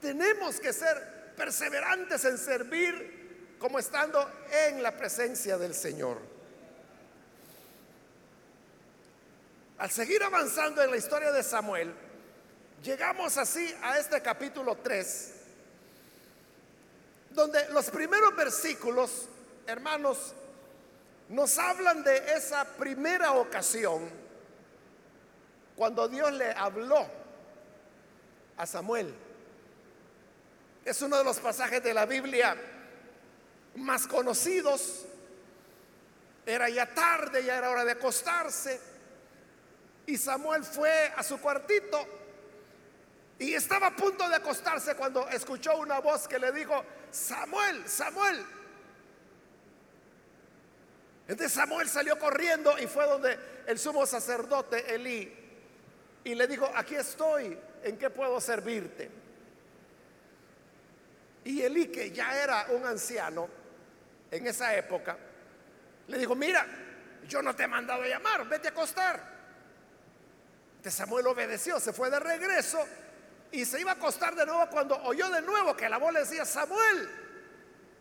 tenemos 0.00 0.60
que 0.60 0.72
ser 0.72 1.34
perseverantes 1.36 2.24
en 2.24 2.38
servir 2.38 3.56
como 3.58 3.80
estando 3.80 4.30
en 4.68 4.82
la 4.82 4.96
presencia 4.96 5.58
del 5.58 5.74
Señor. 5.74 6.18
Al 9.78 9.90
seguir 9.90 10.22
avanzando 10.22 10.82
en 10.82 10.90
la 10.90 10.96
historia 10.96 11.32
de 11.32 11.42
Samuel, 11.42 11.92
llegamos 12.82 13.36
así 13.36 13.74
a 13.82 13.98
este 13.98 14.20
capítulo 14.22 14.76
3, 14.76 15.32
donde 17.30 17.68
los 17.70 17.90
primeros 17.90 18.34
versículos, 18.36 19.28
hermanos, 19.66 20.34
nos 21.28 21.58
hablan 21.58 22.02
de 22.02 22.34
esa 22.34 22.64
primera 22.64 23.32
ocasión 23.32 24.08
cuando 25.76 26.08
Dios 26.08 26.32
le 26.32 26.50
habló 26.52 27.06
a 28.56 28.66
Samuel. 28.66 29.14
Es 30.84 31.02
uno 31.02 31.18
de 31.18 31.24
los 31.24 31.38
pasajes 31.38 31.82
de 31.82 31.92
la 31.92 32.06
Biblia 32.06 32.56
más 33.76 34.06
conocidos. 34.06 35.04
Era 36.46 36.68
ya 36.70 36.92
tarde, 36.94 37.44
ya 37.44 37.58
era 37.58 37.70
hora 37.70 37.84
de 37.84 37.92
acostarse. 37.92 38.80
Y 40.06 40.16
Samuel 40.16 40.64
fue 40.64 41.12
a 41.14 41.22
su 41.22 41.38
cuartito 41.38 42.06
y 43.38 43.54
estaba 43.54 43.88
a 43.88 43.96
punto 43.96 44.28
de 44.28 44.36
acostarse 44.36 44.96
cuando 44.96 45.28
escuchó 45.28 45.76
una 45.76 46.00
voz 46.00 46.26
que 46.26 46.38
le 46.38 46.50
dijo, 46.50 46.84
Samuel, 47.10 47.88
Samuel. 47.88 48.44
Entonces 51.28 51.52
Samuel 51.52 51.86
salió 51.88 52.18
corriendo 52.18 52.78
y 52.78 52.86
fue 52.86 53.04
donde 53.04 53.38
el 53.66 53.78
sumo 53.78 54.06
sacerdote 54.06 54.94
Elí 54.94 55.30
y 56.24 56.34
le 56.34 56.46
dijo, 56.46 56.70
aquí 56.74 56.94
estoy, 56.94 57.56
¿en 57.82 57.98
qué 57.98 58.08
puedo 58.08 58.40
servirte? 58.40 59.10
Y 61.44 61.60
Elí, 61.60 61.88
que 61.88 62.10
ya 62.10 62.42
era 62.42 62.66
un 62.70 62.86
anciano 62.86 63.46
en 64.30 64.46
esa 64.46 64.74
época, 64.74 65.18
le 66.06 66.18
dijo, 66.18 66.34
mira, 66.34 66.66
yo 67.26 67.42
no 67.42 67.54
te 67.54 67.64
he 67.64 67.68
mandado 67.68 68.02
a 68.02 68.08
llamar, 68.08 68.48
vete 68.48 68.68
a 68.68 68.70
acostar. 68.70 69.22
De 70.82 70.90
Samuel 70.90 71.26
obedeció, 71.26 71.78
se 71.78 71.92
fue 71.92 72.08
de 72.10 72.20
regreso 72.20 72.86
y 73.52 73.66
se 73.66 73.80
iba 73.80 73.92
a 73.92 73.94
acostar 73.94 74.34
de 74.34 74.46
nuevo 74.46 74.66
cuando 74.70 74.96
oyó 75.02 75.28
de 75.28 75.42
nuevo 75.42 75.76
que 75.76 75.90
la 75.90 75.98
voz 75.98 76.12
le 76.14 76.20
decía, 76.20 76.46
Samuel. 76.46 77.10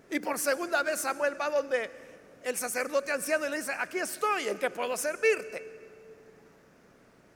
Y 0.09 0.19
por 0.21 0.39
segunda 0.39 0.81
vez 0.83 1.01
Samuel 1.01 1.39
va 1.39 1.49
donde 1.49 2.06
el 2.47 2.57
sacerdote 2.57 3.11
anciano 3.11 3.45
y 3.45 3.49
le 3.49 3.57
dice, 3.57 3.73
aquí 3.77 3.99
estoy, 3.99 4.47
¿en 4.47 4.57
qué 4.57 4.69
puedo 4.69 4.95
servirte? 4.95 5.77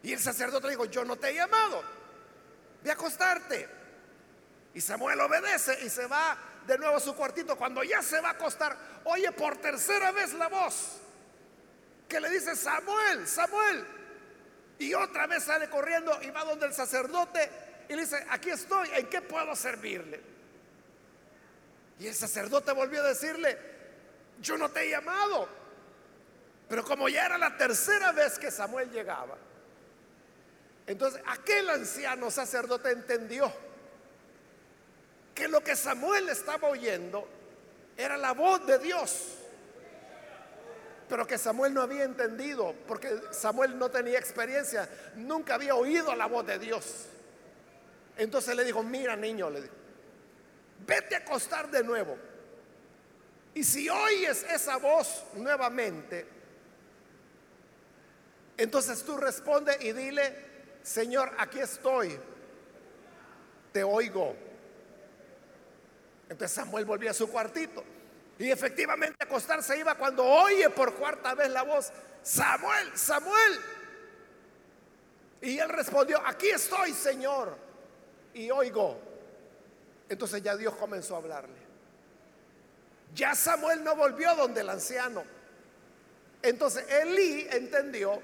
Y 0.03 0.13
el 0.13 0.19
sacerdote 0.19 0.69
dijo, 0.69 0.85
yo 0.85 1.03
no 1.03 1.17
te 1.17 1.29
he 1.29 1.35
llamado, 1.35 1.83
ve 2.81 2.91
a 2.91 2.93
acostarte. 2.93 3.67
Y 4.73 4.79
Samuel 4.79 5.19
obedece 5.19 5.83
y 5.83 5.89
se 5.89 6.07
va 6.07 6.37
de 6.65 6.77
nuevo 6.77 6.95
a 6.95 6.99
su 7.01 7.13
cuartito. 7.13 7.57
Cuando 7.57 7.83
ya 7.83 8.01
se 8.01 8.21
va 8.21 8.29
a 8.29 8.31
acostar, 8.31 8.77
oye 9.03 9.29
por 9.33 9.57
tercera 9.57 10.13
vez 10.13 10.33
la 10.33 10.47
voz 10.47 11.01
que 12.07 12.21
le 12.21 12.29
dice, 12.29 12.55
Samuel, 12.55 13.27
Samuel. 13.27 13.85
Y 14.79 14.93
otra 14.93 15.27
vez 15.27 15.43
sale 15.43 15.69
corriendo 15.69 16.17
y 16.21 16.29
va 16.29 16.45
donde 16.45 16.67
el 16.67 16.73
sacerdote 16.73 17.49
y 17.89 17.95
le 17.95 18.03
dice, 18.03 18.25
aquí 18.29 18.49
estoy, 18.49 18.89
¿en 18.95 19.07
qué 19.07 19.21
puedo 19.21 19.53
servirle? 19.57 20.21
Y 21.99 22.07
el 22.07 22.15
sacerdote 22.15 22.71
volvió 22.71 23.01
a 23.01 23.09
decirle, 23.09 23.70
yo 24.41 24.57
no 24.57 24.69
te 24.69 24.83
he 24.83 24.89
llamado. 24.89 25.47
Pero 26.67 26.83
como 26.83 27.09
ya 27.09 27.25
era 27.25 27.37
la 27.37 27.57
tercera 27.57 28.11
vez 28.11 28.39
que 28.39 28.49
Samuel 28.49 28.89
llegaba, 28.91 29.37
entonces 30.87 31.21
aquel 31.27 31.69
anciano 31.69 32.31
sacerdote 32.31 32.91
entendió 32.91 33.51
que 35.35 35.47
lo 35.47 35.61
que 35.61 35.75
Samuel 35.75 36.29
estaba 36.29 36.67
oyendo 36.67 37.27
era 37.97 38.17
la 38.17 38.33
voz 38.33 38.65
de 38.65 38.79
Dios, 38.79 39.37
pero 41.07 41.27
que 41.27 41.37
Samuel 41.37 41.73
no 41.73 41.81
había 41.81 42.03
entendido, 42.03 42.73
porque 42.87 43.19
Samuel 43.31 43.77
no 43.77 43.89
tenía 43.91 44.17
experiencia, 44.17 44.89
nunca 45.15 45.55
había 45.55 45.75
oído 45.75 46.15
la 46.15 46.25
voz 46.25 46.45
de 46.45 46.57
Dios. 46.57 47.05
Entonces 48.17 48.55
le 48.55 48.63
dijo, 48.63 48.81
mira 48.81 49.15
niño, 49.15 49.49
vete 50.85 51.15
a 51.15 51.19
acostar 51.19 51.69
de 51.69 51.83
nuevo. 51.83 52.17
Y 53.53 53.63
si 53.63 53.89
oyes 53.89 54.43
esa 54.43 54.77
voz 54.77 55.23
nuevamente, 55.33 56.25
entonces 58.57 59.03
tú 59.03 59.17
responde 59.17 59.77
y 59.81 59.91
dile, 59.91 60.35
Señor, 60.83 61.31
aquí 61.37 61.59
estoy, 61.59 62.17
te 63.71 63.83
oigo. 63.83 64.35
Entonces 66.29 66.55
Samuel 66.55 66.85
volvió 66.85 67.11
a 67.11 67.13
su 67.13 67.29
cuartito 67.29 67.83
y 68.39 68.49
efectivamente 68.49 69.17
acostarse 69.19 69.77
iba 69.77 69.95
cuando 69.95 70.25
oye 70.25 70.69
por 70.69 70.95
cuarta 70.95 71.35
vez 71.35 71.49
la 71.49 71.63
voz, 71.63 71.91
Samuel, 72.23 72.91
Samuel. 72.95 73.59
Y 75.41 75.57
él 75.57 75.69
respondió, 75.69 76.21
aquí 76.25 76.49
estoy, 76.49 76.93
Señor, 76.93 77.57
y 78.33 78.49
oigo. 78.49 78.99
Entonces 80.07 80.41
ya 80.41 80.55
Dios 80.55 80.75
comenzó 80.75 81.15
a 81.15 81.17
hablarle. 81.17 81.60
Ya 83.13 83.35
Samuel 83.35 83.83
no 83.83 83.95
volvió 83.95 84.35
donde 84.35 84.61
el 84.61 84.69
anciano. 84.69 85.23
Entonces 86.41 86.85
Elí 86.89 87.47
entendió 87.51 88.21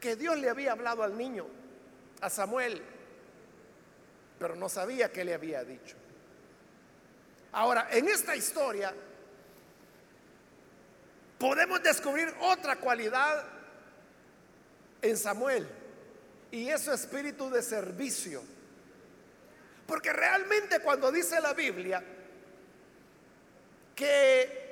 que 0.00 0.16
Dios 0.16 0.36
le 0.38 0.50
había 0.50 0.72
hablado 0.72 1.02
al 1.02 1.16
niño, 1.16 1.46
a 2.20 2.28
Samuel, 2.28 2.82
pero 4.38 4.56
no 4.56 4.68
sabía 4.68 5.12
qué 5.12 5.24
le 5.24 5.34
había 5.34 5.64
dicho. 5.64 5.96
Ahora, 7.52 7.88
en 7.90 8.08
esta 8.08 8.34
historia 8.34 8.94
podemos 11.38 11.82
descubrir 11.82 12.32
otra 12.40 12.76
cualidad 12.76 13.44
en 15.02 15.16
Samuel 15.16 15.68
y 16.50 16.68
es 16.68 16.82
su 16.82 16.92
espíritu 16.92 17.50
de 17.50 17.62
servicio. 17.62 18.42
Porque 19.86 20.12
realmente 20.12 20.80
cuando 20.80 21.10
dice 21.10 21.40
la 21.40 21.52
Biblia 21.52 22.02
que 23.94 24.62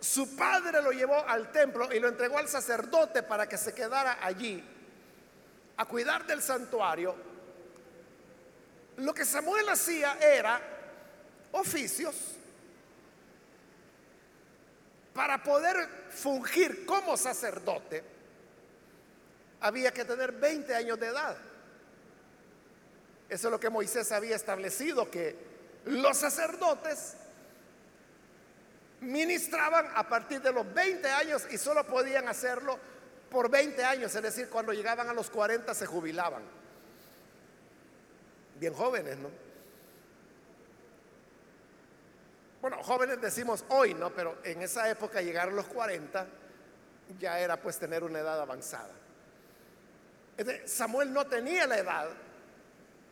su 0.00 0.36
padre 0.36 0.82
lo 0.82 0.92
llevó 0.92 1.26
al 1.26 1.50
templo 1.50 1.92
y 1.92 1.98
lo 1.98 2.08
entregó 2.08 2.38
al 2.38 2.48
sacerdote 2.48 3.22
para 3.22 3.48
que 3.48 3.56
se 3.56 3.74
quedara 3.74 4.18
allí 4.20 4.62
a 5.76 5.84
cuidar 5.84 6.26
del 6.26 6.42
santuario. 6.42 7.14
Lo 8.98 9.12
que 9.12 9.24
Samuel 9.24 9.68
hacía 9.68 10.18
era 10.20 10.60
oficios 11.52 12.14
para 15.12 15.42
poder 15.42 15.88
fungir 16.10 16.84
como 16.86 17.16
sacerdote. 17.16 18.04
Había 19.60 19.92
que 19.92 20.04
tener 20.04 20.32
20 20.32 20.74
años 20.74 21.00
de 21.00 21.06
edad. 21.06 21.36
Eso 23.28 23.48
es 23.48 23.50
lo 23.50 23.58
que 23.58 23.70
Moisés 23.70 24.12
había 24.12 24.36
establecido, 24.36 25.10
que 25.10 25.36
los 25.86 26.16
sacerdotes 26.16 27.16
ministraban 29.00 29.88
a 29.94 30.08
partir 30.08 30.40
de 30.40 30.52
los 30.52 30.72
20 30.72 31.08
años 31.08 31.46
y 31.50 31.58
solo 31.58 31.86
podían 31.86 32.28
hacerlo 32.28 32.78
por 33.30 33.50
20 33.50 33.84
años, 33.84 34.14
es 34.14 34.22
decir, 34.22 34.48
cuando 34.48 34.72
llegaban 34.72 35.08
a 35.08 35.12
los 35.12 35.30
40 35.30 35.74
se 35.74 35.86
jubilaban. 35.86 36.42
Bien 38.58 38.72
jóvenes, 38.72 39.18
¿no? 39.18 39.28
Bueno, 42.60 42.82
jóvenes 42.82 43.20
decimos 43.20 43.64
hoy, 43.68 43.94
¿no? 43.94 44.10
Pero 44.10 44.38
en 44.42 44.62
esa 44.62 44.88
época 44.88 45.20
llegar 45.20 45.48
a 45.48 45.52
los 45.52 45.66
40 45.66 46.26
ya 47.20 47.38
era 47.38 47.60
pues 47.60 47.78
tener 47.78 48.02
una 48.02 48.20
edad 48.20 48.40
avanzada. 48.40 48.90
Samuel 50.64 51.12
no 51.12 51.26
tenía 51.26 51.66
la 51.66 51.78
edad 51.78 52.08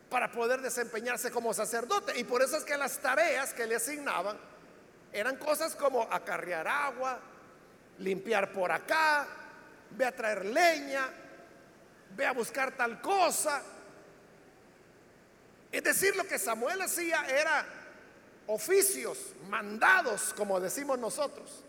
para 0.09 0.31
poder 0.31 0.61
desempeñarse 0.61 1.31
como 1.31 1.53
sacerdote 1.53 2.17
y 2.19 2.23
por 2.23 2.41
eso 2.41 2.57
es 2.57 2.63
que 2.63 2.77
las 2.77 2.99
tareas 2.99 3.53
que 3.53 3.65
le 3.65 3.75
asignaban 3.75 4.37
eran 5.15 5.37
cosas 5.37 5.75
como 5.75 6.03
acarrear 6.11 6.67
agua, 6.67 7.17
limpiar 7.99 8.51
por 8.51 8.69
acá, 8.69 9.25
ve 9.91 10.05
a 10.05 10.13
traer 10.13 10.43
leña, 10.43 11.09
ve 12.17 12.25
a 12.25 12.33
buscar 12.33 12.73
tal 12.73 12.99
cosa. 12.99 13.61
Es 15.71 15.81
decir, 15.81 16.17
lo 16.17 16.27
que 16.27 16.37
Samuel 16.37 16.81
hacía 16.81 17.25
era 17.29 17.65
oficios, 18.47 19.17
mandados, 19.47 20.33
como 20.35 20.59
decimos 20.59 20.99
nosotros. 20.99 21.63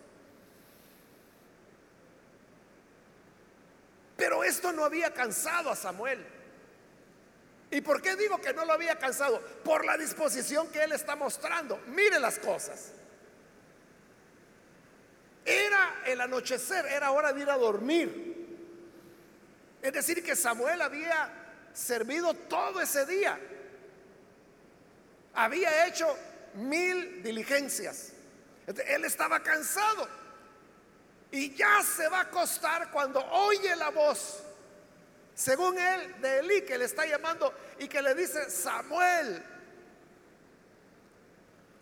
Pero 4.17 4.43
esto 4.43 4.73
no 4.73 4.83
había 4.83 5.13
cansado 5.13 5.69
a 5.69 5.75
Samuel. 5.77 6.25
¿Y 7.71 7.79
por 7.79 8.01
qué 8.01 8.17
digo 8.17 8.41
que 8.41 8.53
no 8.53 8.65
lo 8.65 8.73
había 8.73 8.99
cansado? 8.99 9.39
Por 9.63 9.85
la 9.85 9.97
disposición 9.97 10.67
que 10.69 10.83
él 10.83 10.91
está 10.91 11.15
mostrando. 11.15 11.79
Mire 11.87 12.19
las 12.19 12.39
cosas. 12.39 12.91
Era 15.47 15.96
el 16.07 16.21
anochecer, 16.21 16.85
era 16.85 17.11
hora 17.11 17.33
de 17.33 17.41
ir 17.41 17.49
a 17.49 17.57
dormir. 17.57 18.35
Es 19.81 19.93
decir, 19.93 20.23
que 20.23 20.35
Samuel 20.35 20.81
había 20.81 21.31
servido 21.73 22.33
todo 22.33 22.81
ese 22.81 23.05
día. 23.05 23.39
Había 25.33 25.87
hecho 25.87 26.17
mil 26.55 27.21
diligencias. 27.21 28.13
Él 28.65 29.05
estaba 29.05 29.41
cansado. 29.41 30.07
Y 31.31 31.53
ya 31.55 31.83
se 31.83 32.07
va 32.07 32.19
a 32.19 32.21
acostar 32.21 32.89
cuando 32.89 33.23
oye 33.25 33.75
la 33.75 33.89
voz, 33.89 34.43
según 35.35 35.77
él, 35.77 36.21
de 36.21 36.39
Elí, 36.39 36.61
que 36.61 36.77
le 36.77 36.85
está 36.85 37.05
llamando 37.05 37.53
y 37.79 37.87
que 37.87 38.01
le 38.01 38.15
dice, 38.15 38.49
Samuel, 38.49 39.43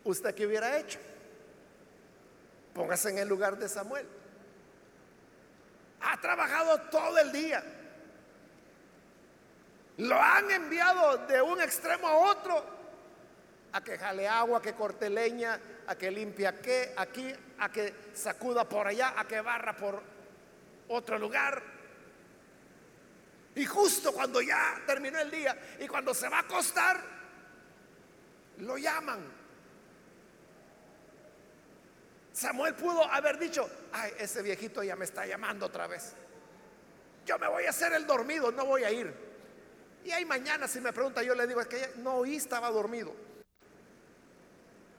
¿usted 0.04 0.34
qué 0.34 0.48
hubiera 0.48 0.78
hecho? 0.78 1.00
Póngase 2.74 3.12
en 3.12 3.20
el 3.20 3.30
lugar 3.30 3.58
de 3.58 3.70
Samuel. 3.70 4.06
Ha 6.06 6.18
trabajado 6.22 6.80
todo 6.90 7.18
el 7.18 7.32
día. 7.32 7.64
Lo 9.98 10.22
han 10.22 10.52
enviado 10.52 11.18
de 11.26 11.42
un 11.42 11.62
extremo 11.62 12.08
a 12.08 12.18
otro 12.18 12.76
a 13.72 13.84
que 13.84 13.98
jale 13.98 14.28
agua, 14.28 14.60
a 14.60 14.62
que 14.62 14.74
corte 14.74 15.10
leña, 15.10 15.60
a 15.88 15.96
que 15.96 16.12
limpie 16.12 16.48
aquí, 16.48 17.34
a 17.60 17.70
que 17.70 17.94
sacuda 18.14 18.68
por 18.68 18.88
allá, 18.88 19.14
a 19.18 19.26
que 19.26 19.42
barra 19.42 19.76
por 19.76 20.02
otro 20.90 21.18
lugar. 21.18 21.62
Y 23.56 23.66
justo 23.66 24.14
cuando 24.14 24.42
ya 24.42 24.82
terminó 24.86 25.20
el 25.20 25.32
día 25.32 25.58
y 25.80 25.88
cuando 25.88 26.14
se 26.14 26.30
va 26.30 26.38
a 26.38 26.42
acostar, 26.42 27.02
lo 28.60 28.78
llaman. 28.78 29.20
Samuel 32.32 32.76
pudo 32.76 33.04
haber 33.10 33.40
dicho, 33.40 33.70
ay, 33.96 34.14
ese 34.20 34.42
viejito 34.42 34.84
ya 34.84 34.96
me 34.96 35.06
está 35.06 35.26
llamando 35.26 35.66
otra 35.66 35.88
vez. 35.88 36.14
Yo 37.26 37.40
me 37.40 37.48
voy 37.48 37.66
a 37.66 37.70
hacer 37.70 37.94
el 37.94 38.06
dormido, 38.06 38.52
no 38.52 38.66
voy 38.66 38.84
a 38.84 38.92
ir. 38.92 39.14
Y 40.04 40.12
ahí 40.12 40.26
mañana 40.26 40.68
si 40.68 40.82
me 40.82 40.94
pregunta, 40.94 41.24
yo 41.24 41.34
le 41.34 41.48
digo, 41.48 41.62
es 41.62 41.68
que 41.68 41.94
no 41.98 42.18
oí, 42.18 42.36
estaba 42.36 42.70
dormido. 42.70 43.16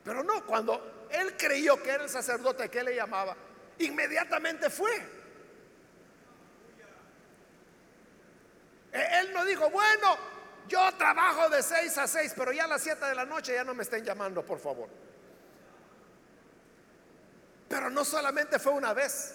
Pero 0.02 0.24
no, 0.24 0.44
cuando 0.46 1.06
él 1.10 1.36
creyó 1.36 1.80
que 1.82 1.90
era 1.90 2.04
el 2.04 2.10
sacerdote 2.10 2.68
que 2.68 2.82
le 2.82 2.96
llamaba, 2.96 3.36
inmediatamente 3.78 4.70
fue. 4.70 4.96
E-, 8.92 9.20
él 9.20 9.32
no 9.32 9.44
dijo, 9.44 9.68
bueno, 9.70 10.16
yo 10.68 10.90
trabajo 10.96 11.48
de 11.50 11.62
6 11.62 11.98
a 11.98 12.06
6, 12.06 12.32
pero 12.36 12.52
ya 12.52 12.64
a 12.64 12.68
las 12.68 12.82
7 12.82 13.04
de 13.04 13.14
la 13.14 13.26
noche 13.26 13.54
ya 13.54 13.62
no 13.62 13.74
me 13.74 13.82
estén 13.82 14.04
llamando, 14.04 14.44
por 14.44 14.58
favor. 14.58 15.05
Pero 17.68 17.90
no 17.90 18.04
solamente 18.04 18.58
fue 18.58 18.72
una 18.72 18.92
vez, 18.92 19.34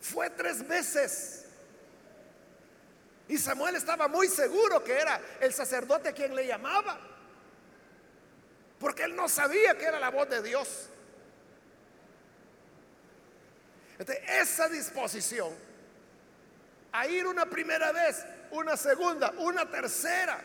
fue 0.00 0.30
tres 0.30 0.66
veces. 0.66 1.44
Y 3.28 3.38
Samuel 3.38 3.76
estaba 3.76 4.08
muy 4.08 4.28
seguro 4.28 4.82
que 4.82 4.98
era 4.98 5.20
el 5.40 5.52
sacerdote 5.52 6.12
quien 6.12 6.34
le 6.34 6.46
llamaba 6.46 7.10
porque 8.80 9.02
él 9.02 9.14
no 9.14 9.28
sabía 9.28 9.76
que 9.76 9.84
era 9.84 10.00
la 10.00 10.10
voz 10.10 10.28
de 10.28 10.42
Dios. 10.42 10.88
esa 14.26 14.66
disposición 14.70 15.54
a 16.90 17.06
ir 17.06 17.26
una 17.26 17.44
primera 17.44 17.92
vez, 17.92 18.24
una 18.50 18.74
segunda, 18.74 19.30
una 19.36 19.68
tercera, 19.68 20.42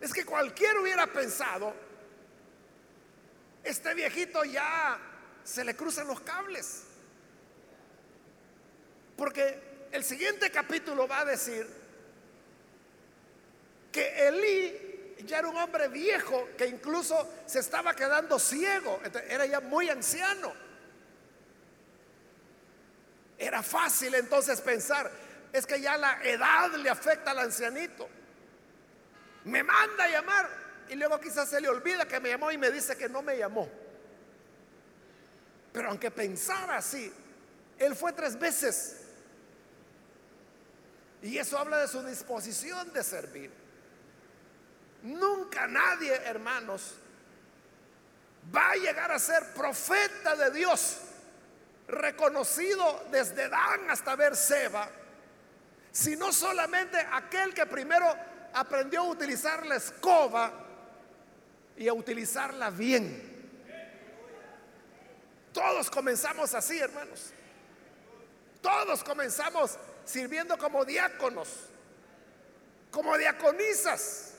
es 0.00 0.14
que 0.14 0.24
cualquiera 0.24 0.80
hubiera 0.80 1.06
pensado, 1.06 1.74
este 3.64 3.94
viejito 3.94 4.44
ya 4.44 4.98
se 5.44 5.64
le 5.64 5.74
cruzan 5.76 6.06
los 6.06 6.20
cables. 6.20 6.84
Porque 9.16 9.88
el 9.92 10.04
siguiente 10.04 10.50
capítulo 10.50 11.06
va 11.06 11.20
a 11.20 11.24
decir 11.24 11.66
que 13.92 14.28
Elí 14.28 15.16
ya 15.26 15.40
era 15.40 15.48
un 15.48 15.56
hombre 15.56 15.88
viejo 15.88 16.48
que 16.56 16.66
incluso 16.66 17.28
se 17.46 17.58
estaba 17.58 17.94
quedando 17.94 18.38
ciego, 18.38 19.00
era 19.28 19.46
ya 19.46 19.60
muy 19.60 19.90
anciano. 19.90 20.52
Era 23.36 23.62
fácil 23.62 24.14
entonces 24.14 24.60
pensar, 24.60 25.10
es 25.52 25.66
que 25.66 25.80
ya 25.80 25.96
la 25.96 26.22
edad 26.22 26.72
le 26.74 26.90
afecta 26.90 27.30
al 27.32 27.40
ancianito. 27.40 28.08
Me 29.44 29.62
manda 29.62 30.04
a 30.04 30.08
llamar 30.08 30.59
y 30.90 30.96
luego 30.96 31.20
quizás 31.20 31.48
se 31.48 31.60
le 31.60 31.68
olvida 31.68 32.06
que 32.06 32.18
me 32.18 32.30
llamó 32.30 32.50
y 32.50 32.58
me 32.58 32.70
dice 32.70 32.96
que 32.96 33.08
no 33.08 33.22
me 33.22 33.38
llamó. 33.38 33.68
Pero 35.72 35.88
aunque 35.88 36.10
pensara 36.10 36.78
así, 36.78 37.12
él 37.78 37.94
fue 37.94 38.12
tres 38.12 38.36
veces. 38.36 38.96
Y 41.22 41.38
eso 41.38 41.56
habla 41.58 41.78
de 41.78 41.86
su 41.86 42.02
disposición 42.02 42.92
de 42.92 43.04
servir. 43.04 43.52
Nunca 45.02 45.68
nadie, 45.68 46.12
hermanos, 46.24 46.94
va 48.54 48.72
a 48.72 48.76
llegar 48.76 49.12
a 49.12 49.18
ser 49.20 49.54
profeta 49.54 50.34
de 50.34 50.50
Dios, 50.50 51.02
reconocido 51.86 53.06
desde 53.12 53.48
Dan 53.48 53.90
hasta 53.90 54.16
Berseba, 54.16 54.90
sino 55.92 56.32
solamente 56.32 56.98
aquel 57.12 57.54
que 57.54 57.66
primero 57.66 58.12
aprendió 58.52 59.02
a 59.02 59.10
utilizar 59.10 59.64
la 59.66 59.76
escoba 59.76 60.66
y 61.80 61.88
a 61.88 61.94
utilizarla 61.94 62.68
bien. 62.68 63.18
Todos 65.50 65.90
comenzamos 65.90 66.54
así, 66.54 66.78
hermanos. 66.78 67.32
Todos 68.60 69.02
comenzamos 69.02 69.78
sirviendo 70.04 70.58
como 70.58 70.84
diáconos, 70.84 71.48
como 72.90 73.16
diaconisas. 73.16 74.34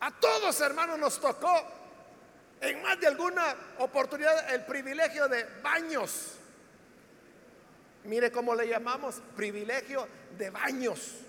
A 0.00 0.10
todos, 0.20 0.60
hermanos, 0.60 0.98
nos 0.98 1.18
tocó 1.18 1.66
en 2.60 2.82
más 2.82 3.00
de 3.00 3.06
alguna 3.06 3.56
oportunidad 3.78 4.52
el 4.52 4.66
privilegio 4.66 5.28
de 5.28 5.44
baños. 5.62 6.32
Mire 8.04 8.30
cómo 8.30 8.54
le 8.54 8.68
llamamos, 8.68 9.22
privilegio 9.34 10.06
de 10.36 10.50
baños. 10.50 11.24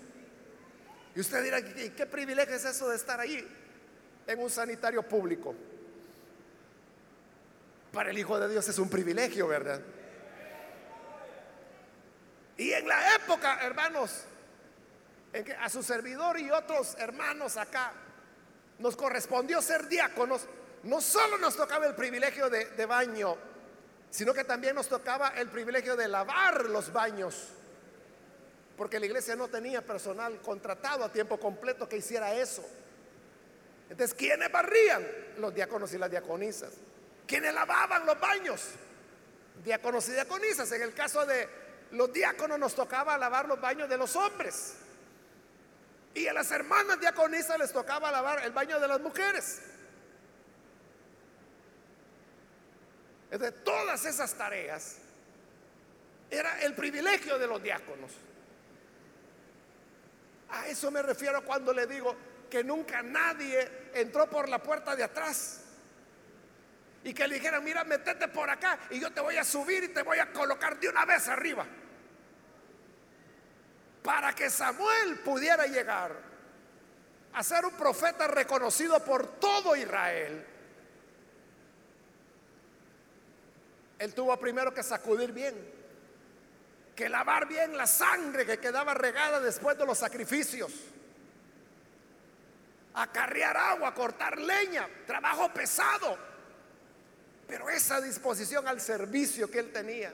Y 1.16 1.20
usted 1.20 1.42
dirá, 1.42 1.58
¿y 1.58 1.90
qué 1.96 2.04
privilegio 2.04 2.54
es 2.54 2.64
eso 2.66 2.90
de 2.90 2.96
estar 2.96 3.18
ahí 3.18 3.42
en 4.26 4.38
un 4.38 4.50
sanitario 4.50 5.02
público? 5.02 5.54
Para 7.90 8.10
el 8.10 8.18
Hijo 8.18 8.38
de 8.38 8.50
Dios 8.50 8.68
es 8.68 8.78
un 8.78 8.90
privilegio, 8.90 9.48
¿verdad? 9.48 9.80
Y 12.58 12.70
en 12.70 12.86
la 12.86 13.14
época, 13.14 13.60
hermanos, 13.62 14.24
en 15.32 15.42
que 15.42 15.54
a 15.54 15.70
su 15.70 15.82
servidor 15.82 16.38
y 16.38 16.50
otros 16.50 16.94
hermanos 16.98 17.56
acá 17.56 17.92
nos 18.78 18.94
correspondió 18.94 19.62
ser 19.62 19.88
diáconos, 19.88 20.42
no 20.82 21.00
solo 21.00 21.38
nos 21.38 21.56
tocaba 21.56 21.86
el 21.86 21.94
privilegio 21.94 22.50
de, 22.50 22.84
baño, 22.84 23.38
sino 24.10 24.34
que 24.34 24.44
también 24.44 24.74
nos 24.74 24.88
tocaba 24.88 25.28
el 25.28 25.48
privilegio 25.48 25.96
de 25.96 26.08
lavar 26.08 26.66
los 26.66 26.92
baños, 26.92 27.48
porque 28.76 29.00
la 29.00 29.06
iglesia 29.06 29.36
no 29.36 29.48
tenía 29.48 29.82
personal 29.82 30.40
contratado 30.42 31.04
a 31.04 31.12
tiempo 31.12 31.38
completo 31.38 31.88
que 31.88 31.96
hiciera 31.96 32.34
eso. 32.34 32.64
Entonces, 33.88 34.14
¿quiénes 34.14 34.50
barrían? 34.50 35.06
Los 35.38 35.54
diáconos 35.54 35.92
y 35.94 35.98
las 35.98 36.10
diaconisas. 36.10 36.72
¿Quiénes 37.26 37.54
lavaban 37.54 38.04
los 38.04 38.20
baños? 38.20 38.62
Diáconos 39.64 40.08
y 40.08 40.12
diaconisas. 40.12 40.70
En 40.72 40.82
el 40.82 40.92
caso 40.92 41.24
de 41.24 41.48
los 41.92 42.12
diáconos 42.12 42.58
nos 42.58 42.74
tocaba 42.74 43.16
lavar 43.16 43.48
los 43.48 43.60
baños 43.60 43.88
de 43.88 43.96
los 43.96 44.14
hombres. 44.16 44.74
Y 46.14 46.26
a 46.26 46.32
las 46.32 46.50
hermanas 46.50 47.00
diaconisas 47.00 47.58
les 47.58 47.72
tocaba 47.72 48.10
lavar 48.10 48.44
el 48.44 48.52
baño 48.52 48.80
de 48.80 48.88
las 48.88 49.00
mujeres. 49.00 49.60
De 53.30 53.52
todas 53.52 54.04
esas 54.04 54.34
tareas 54.34 54.96
era 56.30 56.62
el 56.62 56.74
privilegio 56.74 57.38
de 57.38 57.46
los 57.46 57.62
diáconos. 57.62 58.12
A 60.56 60.68
eso 60.68 60.90
me 60.90 61.02
refiero 61.02 61.44
cuando 61.44 61.72
le 61.72 61.86
digo 61.86 62.14
que 62.50 62.64
nunca 62.64 63.02
nadie 63.02 63.90
entró 63.94 64.28
por 64.28 64.48
la 64.48 64.62
puerta 64.62 64.96
de 64.96 65.04
atrás. 65.04 65.62
Y 67.04 67.14
que 67.14 67.28
le 67.28 67.36
dijeran, 67.36 67.62
mira, 67.62 67.84
metete 67.84 68.28
por 68.28 68.50
acá 68.50 68.78
y 68.90 68.98
yo 68.98 69.12
te 69.12 69.20
voy 69.20 69.36
a 69.36 69.44
subir 69.44 69.84
y 69.84 69.88
te 69.88 70.02
voy 70.02 70.18
a 70.18 70.32
colocar 70.32 70.78
de 70.78 70.88
una 70.88 71.04
vez 71.04 71.28
arriba 71.28 71.66
para 74.06 74.32
que 74.32 74.48
Samuel 74.48 75.18
pudiera 75.24 75.66
llegar 75.66 76.12
a 77.32 77.42
ser 77.42 77.64
un 77.64 77.72
profeta 77.72 78.28
reconocido 78.28 79.04
por 79.04 79.40
todo 79.40 79.74
Israel, 79.74 80.46
él 83.98 84.14
tuvo 84.14 84.38
primero 84.38 84.72
que 84.72 84.84
sacudir 84.84 85.32
bien, 85.32 85.54
que 86.96 87.08
lavar 87.08 87.46
bien 87.46 87.76
la 87.76 87.86
sangre 87.86 88.46
que 88.46 88.58
quedaba 88.58 88.94
regada 88.94 89.38
después 89.38 89.78
de 89.78 89.86
los 89.86 89.98
sacrificios, 89.98 90.72
acarrear 92.94 93.56
agua, 93.56 93.94
cortar 93.94 94.38
leña, 94.38 94.88
trabajo 95.06 95.52
pesado, 95.52 96.18
pero 97.46 97.68
esa 97.68 98.00
disposición 98.00 98.66
al 98.66 98.80
servicio 98.80 99.50
que 99.50 99.58
él 99.60 99.70
tenía 99.70 100.12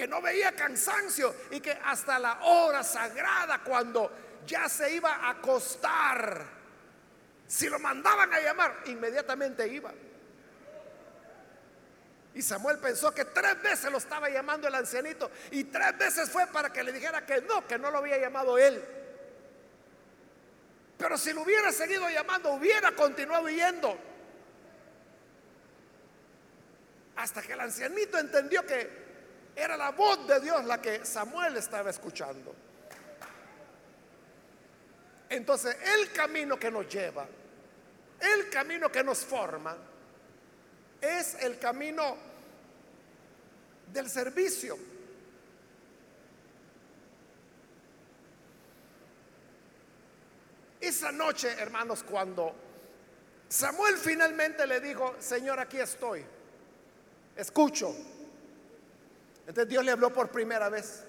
que 0.00 0.08
no 0.08 0.22
veía 0.22 0.56
cansancio 0.56 1.34
y 1.50 1.60
que 1.60 1.72
hasta 1.72 2.18
la 2.18 2.40
hora 2.44 2.82
sagrada 2.82 3.62
cuando 3.62 4.10
ya 4.46 4.66
se 4.66 4.94
iba 4.94 5.16
a 5.16 5.30
acostar, 5.30 6.42
si 7.46 7.68
lo 7.68 7.78
mandaban 7.78 8.32
a 8.32 8.40
llamar, 8.40 8.82
inmediatamente 8.86 9.68
iba. 9.68 9.92
Y 12.34 12.42
Samuel 12.42 12.78
pensó 12.78 13.12
que 13.12 13.24
tres 13.24 13.60
veces 13.60 13.90
lo 13.90 13.98
estaba 13.98 14.28
llamando 14.28 14.68
el 14.68 14.74
ancianito 14.74 15.30
y 15.50 15.64
tres 15.64 15.98
veces 15.98 16.30
fue 16.30 16.46
para 16.46 16.72
que 16.72 16.82
le 16.84 16.92
dijera 16.92 17.26
que 17.26 17.40
no, 17.42 17.66
que 17.66 17.78
no 17.78 17.90
lo 17.90 17.98
había 17.98 18.18
llamado 18.18 18.56
él. 18.56 18.82
Pero 20.96 21.18
si 21.18 21.32
lo 21.32 21.42
hubiera 21.42 21.72
seguido 21.72 22.08
llamando, 22.08 22.52
hubiera 22.52 22.92
continuado 22.92 23.48
yendo. 23.48 23.98
Hasta 27.16 27.42
que 27.42 27.54
el 27.54 27.60
ancianito 27.60 28.18
entendió 28.18 28.64
que 28.64 28.88
era 29.56 29.76
la 29.76 29.90
voz 29.90 30.26
de 30.28 30.40
Dios 30.40 30.64
la 30.64 30.80
que 30.80 31.04
Samuel 31.04 31.56
estaba 31.56 31.90
escuchando. 31.90 32.54
Entonces, 35.28 35.76
el 35.96 36.12
camino 36.12 36.58
que 36.58 36.70
nos 36.70 36.88
lleva, 36.88 37.26
el 38.20 38.50
camino 38.50 38.90
que 38.90 39.02
nos 39.02 39.18
forma, 39.18 39.76
es 41.00 41.34
el 41.42 41.58
camino 41.58 42.16
del 43.92 44.08
servicio. 44.08 44.78
Esa 50.80 51.12
noche, 51.12 51.50
hermanos, 51.58 52.02
cuando 52.02 52.54
Samuel 53.48 53.96
finalmente 53.96 54.66
le 54.66 54.80
dijo, 54.80 55.16
Señor, 55.18 55.60
aquí 55.60 55.78
estoy, 55.78 56.24
escucho. 57.36 57.94
Entonces 59.46 59.68
Dios 59.68 59.84
le 59.84 59.92
habló 59.92 60.12
por 60.12 60.30
primera 60.30 60.68
vez. 60.68 61.04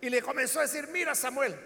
Y 0.00 0.10
le 0.10 0.20
comenzó 0.20 0.58
a 0.58 0.62
decir, 0.62 0.88
mira 0.88 1.14
Samuel, 1.14 1.56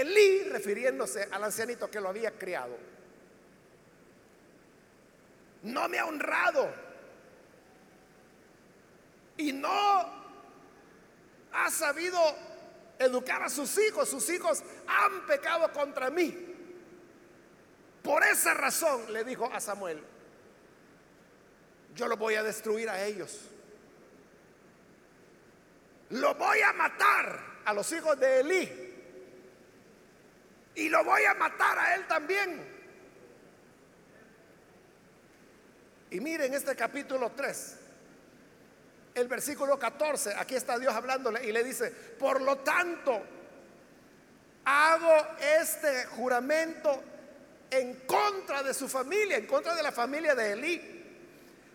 Elí, 0.00 0.44
refiriéndose 0.44 1.28
al 1.30 1.44
ancianito 1.44 1.90
que 1.90 2.00
lo 2.00 2.08
había 2.08 2.32
criado, 2.32 2.76
no 5.62 5.88
me 5.88 5.98
ha 5.98 6.06
honrado 6.06 6.72
y 9.36 9.52
no 9.52 10.24
ha 11.52 11.70
sabido 11.70 12.20
educar 12.98 13.42
a 13.42 13.48
sus 13.48 13.76
hijos. 13.78 14.08
Sus 14.08 14.28
hijos 14.30 14.62
han 14.86 15.26
pecado 15.26 15.72
contra 15.72 16.10
mí. 16.10 16.54
Por 18.02 18.22
esa 18.24 18.52
razón 18.54 19.12
le 19.12 19.24
dijo 19.24 19.50
a 19.52 19.60
Samuel, 19.60 20.02
yo 21.94 22.08
lo 22.08 22.16
voy 22.16 22.34
a 22.34 22.42
destruir 22.42 22.90
a 22.90 23.02
ellos. 23.04 23.40
Lo 26.10 26.34
voy 26.34 26.60
a 26.60 26.72
matar 26.74 27.40
a 27.64 27.72
los 27.72 27.90
hijos 27.92 28.18
de 28.20 28.40
Elí. 28.40 28.83
Y 30.74 30.88
lo 30.88 31.04
voy 31.04 31.24
a 31.24 31.34
matar 31.34 31.78
a 31.78 31.94
él 31.94 32.06
también. 32.06 32.74
Y 36.10 36.20
miren 36.20 36.54
este 36.54 36.76
capítulo 36.76 37.32
3, 37.32 37.76
el 39.14 39.28
versículo 39.28 39.78
14, 39.78 40.34
aquí 40.36 40.54
está 40.54 40.78
Dios 40.78 40.94
hablándole 40.94 41.44
y 41.44 41.52
le 41.52 41.64
dice, 41.64 41.90
por 41.90 42.40
lo 42.40 42.58
tanto, 42.58 43.20
hago 44.64 45.26
este 45.60 46.06
juramento 46.06 47.02
en 47.70 48.06
contra 48.06 48.62
de 48.62 48.74
su 48.74 48.88
familia, 48.88 49.36
en 49.36 49.46
contra 49.46 49.74
de 49.74 49.82
la 49.82 49.92
familia 49.92 50.34
de 50.34 50.52
Elí. 50.52 50.90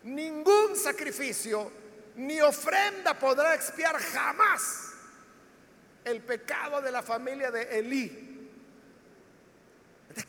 Ningún 0.03 0.75
sacrificio 0.75 1.71
ni 2.15 2.39
ofrenda 2.41 3.17
podrá 3.19 3.53
expiar 3.55 3.97
jamás 3.97 4.93
el 6.05 6.21
pecado 6.21 6.81
de 6.81 6.91
la 6.91 7.03
familia 7.03 7.51
de 7.51 7.79
Elí. 7.79 8.28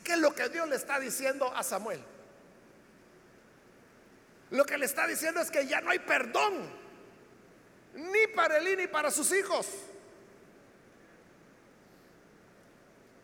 ¿Qué 0.03 0.13
es 0.13 0.19
lo 0.19 0.33
que 0.33 0.49
Dios 0.49 0.67
le 0.69 0.75
está 0.75 0.99
diciendo 0.99 1.53
a 1.55 1.63
Samuel? 1.63 2.01
Lo 4.51 4.65
que 4.65 4.77
le 4.77 4.85
está 4.85 5.07
diciendo 5.07 5.41
es 5.41 5.49
que 5.49 5.65
ya 5.65 5.81
no 5.81 5.91
hay 5.91 5.99
perdón, 5.99 6.69
ni 7.93 8.27
para 8.27 8.57
Elí 8.57 8.75
ni 8.75 8.87
para 8.87 9.09
sus 9.09 9.31
hijos. 9.31 9.67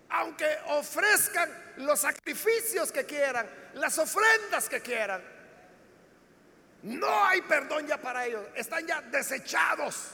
Aunque 0.09 0.47
ofrezcan 0.67 1.51
los 1.77 1.99
sacrificios 1.99 2.91
que 2.91 3.05
quieran, 3.05 3.47
las 3.73 3.97
ofrendas 3.97 4.69
que 4.69 4.81
quieran, 4.81 5.21
no 6.83 7.25
hay 7.25 7.41
perdón 7.41 7.87
ya 7.87 7.99
para 7.99 8.25
ellos, 8.25 8.45
están 8.55 8.87
ya 8.87 9.01
desechados. 9.01 10.11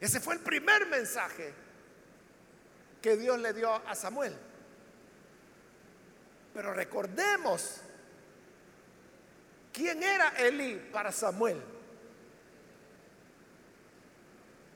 Ese 0.00 0.18
fue 0.18 0.34
el 0.34 0.40
primer 0.40 0.86
mensaje 0.86 1.54
que 3.00 3.16
Dios 3.16 3.38
le 3.38 3.52
dio 3.52 3.72
a 3.74 3.94
Samuel. 3.94 4.36
Pero 6.52 6.74
recordemos 6.74 7.80
quién 9.72 10.02
era 10.02 10.30
Elí 10.30 10.76
para 10.92 11.12
Samuel. 11.12 11.62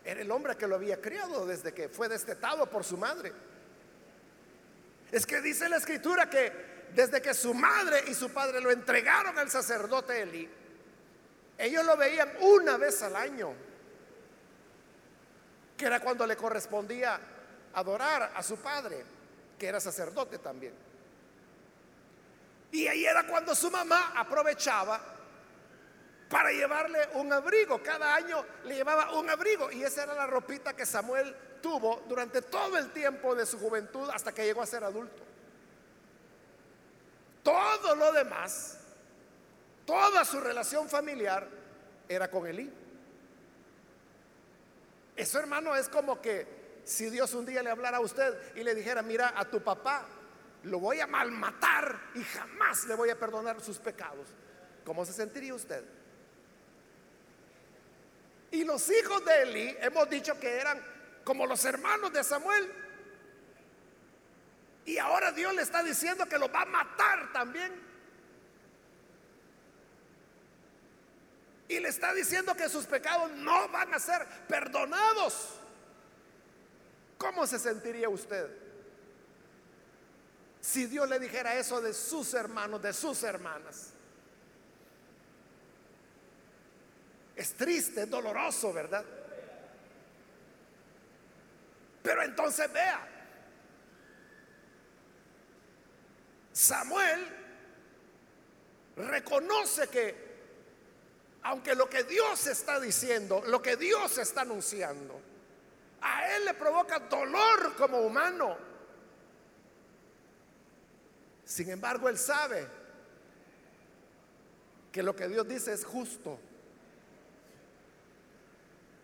Era 0.04 0.20
el 0.20 0.30
hombre 0.30 0.56
que 0.56 0.66
lo 0.66 0.76
había 0.76 1.00
criado 1.00 1.46
desde 1.46 1.72
que 1.72 1.88
fue 1.88 2.08
destetado 2.08 2.68
por 2.68 2.84
su 2.84 2.96
madre. 2.96 3.32
Es 5.10 5.26
que 5.26 5.40
dice 5.40 5.68
la 5.68 5.76
escritura 5.76 6.28
que 6.28 6.74
desde 6.94 7.20
que 7.20 7.34
su 7.34 7.54
madre 7.54 8.04
y 8.08 8.14
su 8.14 8.30
padre 8.30 8.60
lo 8.60 8.70
entregaron 8.70 9.36
al 9.38 9.50
sacerdote 9.50 10.22
Eli, 10.22 10.48
ellos 11.56 11.84
lo 11.84 11.96
veían 11.96 12.30
una 12.40 12.76
vez 12.76 13.02
al 13.02 13.16
año, 13.16 13.54
que 15.76 15.86
era 15.86 16.00
cuando 16.00 16.26
le 16.26 16.36
correspondía 16.36 17.20
adorar 17.74 18.32
a 18.34 18.42
su 18.42 18.56
padre, 18.56 19.04
que 19.58 19.66
era 19.66 19.80
sacerdote 19.80 20.38
también. 20.38 20.74
Y 22.72 22.86
ahí 22.88 23.04
era 23.04 23.26
cuando 23.26 23.54
su 23.54 23.70
mamá 23.70 24.12
aprovechaba 24.16 25.00
para 26.28 26.50
llevarle 26.50 26.98
un 27.14 27.32
abrigo. 27.32 27.80
Cada 27.82 28.14
año 28.14 28.44
le 28.64 28.74
llevaba 28.74 29.12
un 29.12 29.30
abrigo 29.30 29.70
y 29.70 29.84
esa 29.84 30.02
era 30.02 30.14
la 30.14 30.26
ropita 30.26 30.74
que 30.74 30.84
Samuel 30.84 31.34
tuvo 31.62 32.02
durante 32.08 32.42
todo 32.42 32.76
el 32.76 32.90
tiempo 32.90 33.34
de 33.34 33.46
su 33.46 33.58
juventud 33.58 34.10
hasta 34.12 34.32
que 34.32 34.44
llegó 34.44 34.60
a 34.60 34.66
ser 34.66 34.82
adulto. 34.82 35.22
Todo 37.44 37.94
lo 37.94 38.12
demás, 38.12 38.78
toda 39.86 40.24
su 40.24 40.40
relación 40.40 40.88
familiar 40.88 41.46
era 42.08 42.28
con 42.28 42.46
Elí. 42.46 42.72
Eso, 45.14 45.38
hermano, 45.38 45.76
es 45.76 45.88
como 45.88 46.20
que 46.20 46.63
si 46.84 47.08
Dios 47.10 47.32
un 47.34 47.46
día 47.46 47.62
le 47.62 47.70
hablara 47.70 47.96
a 47.96 48.00
usted 48.00 48.56
y 48.56 48.62
le 48.62 48.74
dijera, 48.74 49.02
mira, 49.02 49.32
a 49.36 49.44
tu 49.44 49.62
papá 49.62 50.06
lo 50.64 50.78
voy 50.78 51.00
a 51.00 51.06
malmatar 51.06 51.98
y 52.14 52.22
jamás 52.22 52.84
le 52.84 52.94
voy 52.94 53.10
a 53.10 53.18
perdonar 53.18 53.60
sus 53.60 53.78
pecados. 53.78 54.28
¿Cómo 54.84 55.04
se 55.04 55.12
sentiría 55.12 55.54
usted? 55.54 55.84
Y 58.50 58.64
los 58.64 58.88
hijos 58.90 59.24
de 59.24 59.42
Eli 59.42 59.76
hemos 59.80 60.08
dicho 60.08 60.38
que 60.38 60.58
eran 60.58 60.80
como 61.24 61.46
los 61.46 61.64
hermanos 61.64 62.12
de 62.12 62.22
Samuel. 62.22 62.70
Y 64.84 64.98
ahora 64.98 65.32
Dios 65.32 65.54
le 65.54 65.62
está 65.62 65.82
diciendo 65.82 66.26
que 66.26 66.38
lo 66.38 66.52
va 66.52 66.62
a 66.62 66.66
matar 66.66 67.32
también. 67.32 67.72
Y 71.66 71.80
le 71.80 71.88
está 71.88 72.12
diciendo 72.12 72.54
que 72.54 72.68
sus 72.68 72.84
pecados 72.84 73.30
no 73.32 73.68
van 73.70 73.92
a 73.94 73.98
ser 73.98 74.26
perdonados. 74.46 75.58
¿Cómo 77.24 77.46
se 77.46 77.58
sentiría 77.58 78.06
usted 78.10 78.50
si 80.60 80.84
Dios 80.84 81.08
le 81.08 81.18
dijera 81.18 81.56
eso 81.58 81.80
de 81.80 81.94
sus 81.94 82.34
hermanos, 82.34 82.82
de 82.82 82.92
sus 82.92 83.22
hermanas? 83.22 83.94
Es 87.34 87.54
triste, 87.54 88.02
es 88.02 88.10
doloroso, 88.10 88.74
¿verdad? 88.74 89.02
Pero 92.02 92.22
entonces 92.22 92.70
vea, 92.70 93.08
Samuel 96.52 97.26
reconoce 98.96 99.88
que 99.88 100.34
aunque 101.44 101.74
lo 101.74 101.88
que 101.88 102.04
Dios 102.04 102.46
está 102.48 102.78
diciendo, 102.78 103.42
lo 103.46 103.62
que 103.62 103.76
Dios 103.76 104.18
está 104.18 104.42
anunciando, 104.42 105.32
a 106.04 106.36
él 106.36 106.44
le 106.44 106.52
provoca 106.54 106.98
dolor 106.98 107.74
como 107.76 107.98
humano. 108.00 108.56
Sin 111.46 111.70
embargo, 111.70 112.10
él 112.10 112.18
sabe 112.18 112.66
que 114.92 115.02
lo 115.02 115.16
que 115.16 115.28
Dios 115.28 115.48
dice 115.48 115.72
es 115.72 115.82
justo. 115.82 116.38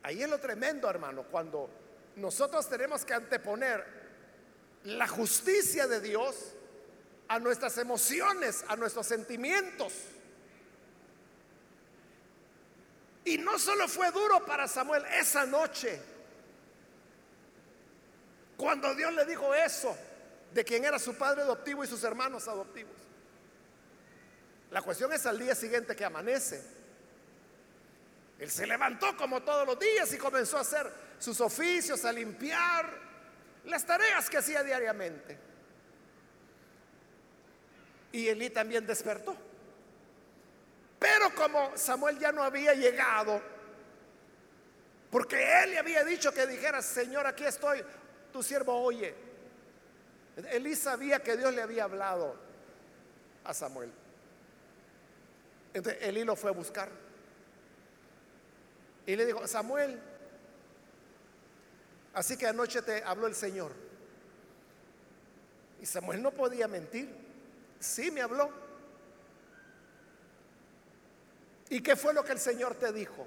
Ahí 0.03 0.23
es 0.23 0.29
lo 0.29 0.39
tremendo, 0.39 0.91
hermano, 0.91 1.25
cuando 1.25 1.71
nosotros 2.17 2.69
tenemos 2.69 3.05
que 3.07 3.15
anteponer 3.15 3.83
la 4.85 5.09
justicia 5.09 5.87
de 5.87 6.01
Dios 6.01 6.55
a 7.29 7.39
nuestras 7.39 7.79
emociones, 7.79 8.63
a 8.69 8.77
nuestros 8.77 9.07
sentimientos. 9.07 9.95
Y 13.25 13.39
no 13.39 13.59
solo 13.59 13.89
fue 13.89 14.11
duro 14.11 14.45
para 14.45 14.69
Samuel 14.69 15.05
esa 15.19 15.47
noche, 15.47 16.10
cuando 18.61 18.95
Dios 18.95 19.15
le 19.15 19.25
dijo 19.25 19.55
eso, 19.55 19.97
de 20.53 20.63
quien 20.65 20.85
era 20.85 20.99
su 20.99 21.15
padre 21.15 21.41
adoptivo 21.41 21.83
y 21.83 21.87
sus 21.87 22.05
hermanos 22.05 22.47
adoptivos. 22.47 22.93
La 24.71 24.83
cuestión 24.83 25.11
es 25.15 25.25
al 25.25 25.39
día 25.39 25.55
siguiente 25.55 25.97
que 25.97 26.05
amanece. 26.05 26.63
Él 28.39 28.51
se 28.51 28.67
levantó 28.67 29.17
como 29.17 29.43
todos 29.43 29.67
los 29.67 29.79
días 29.79 30.13
y 30.13 30.19
comenzó 30.19 30.59
a 30.59 30.61
hacer 30.61 30.93
sus 31.19 31.41
oficios, 31.41 32.05
a 32.05 32.13
limpiar 32.13 32.87
las 33.65 33.87
tareas 33.87 34.29
que 34.29 34.37
hacía 34.37 34.63
diariamente. 34.63 35.39
Y 38.13 38.29
Elí 38.29 38.51
también 38.51 38.87
despertó. 38.87 39.35
Pero 40.99 41.35
como 41.35 41.75
Samuel 41.79 42.19
ya 42.19 42.31
no 42.31 42.43
había 42.43 42.75
llegado, 42.75 43.41
porque 45.11 45.63
él 45.63 45.71
le 45.71 45.79
había 45.79 46.05
dicho 46.05 46.33
que 46.33 46.47
dijera, 46.47 46.83
Señor, 46.83 47.27
aquí 47.27 47.45
estoy, 47.45 47.83
tu 48.33 48.43
siervo 48.43 48.81
oye. 48.81 49.15
Elí 50.51 50.75
sabía 50.75 51.21
que 51.21 51.37
Dios 51.37 51.55
le 51.55 51.63
había 51.63 51.85
hablado 51.85 52.37
a 53.45 53.53
Samuel. 53.53 53.93
Entonces 55.75 56.03
Elí 56.03 56.25
lo 56.25 56.37
fue 56.37 56.51
a 56.51 56.55
buscar. 56.55 56.89
Y 59.07 59.17
le 59.17 59.27
dijo, 59.27 59.47
Samuel, 59.47 59.99
así 62.15 62.37
que 62.37 62.47
anoche 62.47 62.83
te 62.83 63.03
habló 63.03 63.27
el 63.27 63.35
Señor. 63.35 63.73
Y 65.81 65.87
Samuel 65.87 66.23
no 66.23 66.31
podía 66.31 66.69
mentir. 66.69 67.09
Sí 67.79 68.11
me 68.11 68.21
habló. 68.21 68.51
¿Y 71.71 71.83
qué 71.83 71.97
fue 71.97 72.13
lo 72.13 72.25
que 72.25 72.33
el 72.33 72.39
Señor 72.39 72.75
te 72.75 72.93
dijo? 72.93 73.27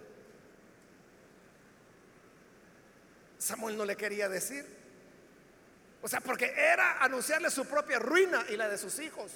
Samuel 3.38 3.78
no 3.78 3.86
le 3.86 3.98
quería 3.98 4.30
decir. 4.30 4.83
O 6.04 6.08
sea, 6.10 6.20
porque 6.20 6.54
era 6.56 7.02
anunciarle 7.02 7.50
su 7.50 7.66
propia 7.66 7.98
ruina 7.98 8.46
y 8.50 8.58
la 8.58 8.68
de 8.68 8.78
sus 8.78 9.00
hijos. 9.00 9.32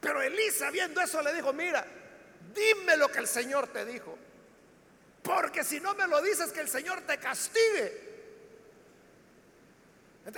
Pero 0.00 0.22
Elisa, 0.22 0.70
viendo 0.70 1.00
eso, 1.00 1.20
le 1.20 1.34
dijo, 1.34 1.52
mira, 1.52 1.84
dime 2.54 2.96
lo 2.96 3.08
que 3.08 3.18
el 3.18 3.26
Señor 3.26 3.66
te 3.72 3.84
dijo. 3.84 4.16
Porque 5.22 5.64
si 5.64 5.80
no 5.80 5.94
me 5.96 6.06
lo 6.06 6.22
dices, 6.22 6.52
que 6.52 6.60
el 6.60 6.68
Señor 6.68 7.00
te 7.02 7.18
castigue. 7.18 8.12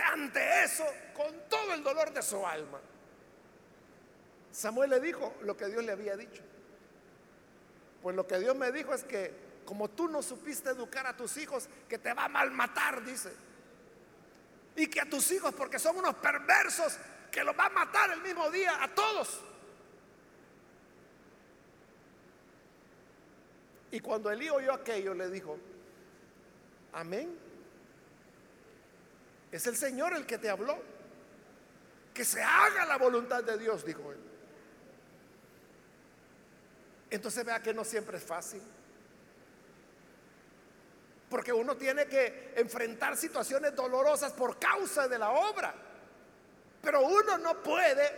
Ante 0.02 0.64
eso, 0.64 0.86
con 1.14 1.46
todo 1.50 1.74
el 1.74 1.82
dolor 1.82 2.10
de 2.10 2.22
su 2.22 2.46
alma, 2.46 2.80
Samuel 4.52 4.88
le 4.88 5.00
dijo 5.00 5.34
lo 5.42 5.54
que 5.54 5.66
Dios 5.66 5.84
le 5.84 5.92
había 5.92 6.16
dicho. 6.16 6.42
Pues 8.02 8.16
lo 8.16 8.26
que 8.26 8.38
Dios 8.38 8.56
me 8.56 8.72
dijo 8.72 8.94
es 8.94 9.04
que 9.04 9.34
como 9.66 9.90
tú 9.90 10.08
no 10.08 10.22
supiste 10.22 10.70
educar 10.70 11.06
a 11.06 11.14
tus 11.14 11.36
hijos, 11.36 11.68
que 11.90 11.98
te 11.98 12.14
va 12.14 12.24
a 12.24 12.28
malmatar, 12.28 13.04
dice. 13.04 13.30
Y 14.76 14.88
que 14.88 15.00
a 15.00 15.08
tus 15.08 15.30
hijos, 15.32 15.54
porque 15.54 15.78
son 15.78 15.96
unos 15.96 16.14
perversos, 16.16 16.98
que 17.30 17.44
los 17.44 17.56
va 17.58 17.66
a 17.66 17.70
matar 17.70 18.10
el 18.10 18.20
mismo 18.20 18.50
día 18.50 18.82
a 18.82 18.94
todos. 18.94 19.40
Y 23.90 24.00
cuando 24.00 24.30
Elí 24.30 24.48
oyó 24.50 24.72
aquello, 24.72 25.14
le 25.14 25.30
dijo, 25.30 25.56
amén. 26.92 27.38
Es 29.52 29.68
el 29.68 29.76
Señor 29.76 30.14
el 30.14 30.26
que 30.26 30.38
te 30.38 30.50
habló. 30.50 30.76
Que 32.12 32.24
se 32.24 32.42
haga 32.42 32.86
la 32.86 32.98
voluntad 32.98 33.44
de 33.44 33.56
Dios, 33.56 33.84
dijo 33.84 34.10
él. 34.10 34.18
Entonces 37.10 37.44
vea 37.44 37.62
que 37.62 37.72
no 37.72 37.84
siempre 37.84 38.18
es 38.18 38.24
fácil. 38.24 38.60
Porque 41.34 41.52
uno 41.52 41.76
tiene 41.76 42.06
que 42.06 42.52
enfrentar 42.54 43.16
situaciones 43.16 43.74
dolorosas 43.74 44.32
por 44.34 44.56
causa 44.56 45.08
de 45.08 45.18
la 45.18 45.32
obra. 45.32 45.74
Pero 46.80 47.00
uno 47.00 47.36
no 47.38 47.60
puede, 47.60 48.08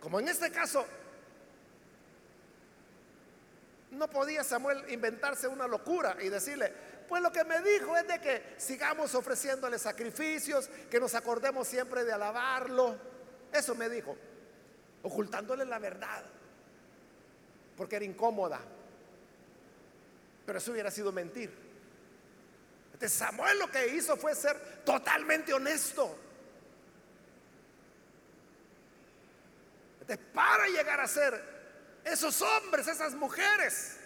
como 0.00 0.18
en 0.18 0.26
este 0.26 0.50
caso, 0.50 0.84
no 3.92 4.10
podía 4.10 4.42
Samuel 4.42 4.84
inventarse 4.88 5.46
una 5.46 5.68
locura 5.68 6.16
y 6.20 6.30
decirle, 6.30 6.72
pues 7.08 7.22
lo 7.22 7.30
que 7.30 7.44
me 7.44 7.62
dijo 7.62 7.96
es 7.96 8.08
de 8.08 8.20
que 8.20 8.54
sigamos 8.56 9.14
ofreciéndole 9.14 9.78
sacrificios, 9.78 10.68
que 10.90 10.98
nos 10.98 11.14
acordemos 11.14 11.68
siempre 11.68 12.02
de 12.02 12.12
alabarlo. 12.12 12.96
Eso 13.52 13.76
me 13.76 13.88
dijo, 13.88 14.16
ocultándole 15.04 15.64
la 15.64 15.78
verdad, 15.78 16.24
porque 17.76 17.94
era 17.94 18.04
incómoda. 18.04 18.60
Pero 20.44 20.58
eso 20.58 20.72
hubiera 20.72 20.90
sido 20.90 21.12
mentir. 21.12 21.61
Samuel 23.08 23.58
lo 23.58 23.70
que 23.70 23.88
hizo 23.88 24.16
fue 24.16 24.34
ser 24.34 24.82
totalmente 24.84 25.52
honesto. 25.52 26.18
Para 30.34 30.66
llegar 30.68 31.00
a 31.00 31.06
ser 31.06 31.42
esos 32.04 32.42
hombres, 32.42 32.86
esas 32.88 33.14
mujeres, 33.14 33.96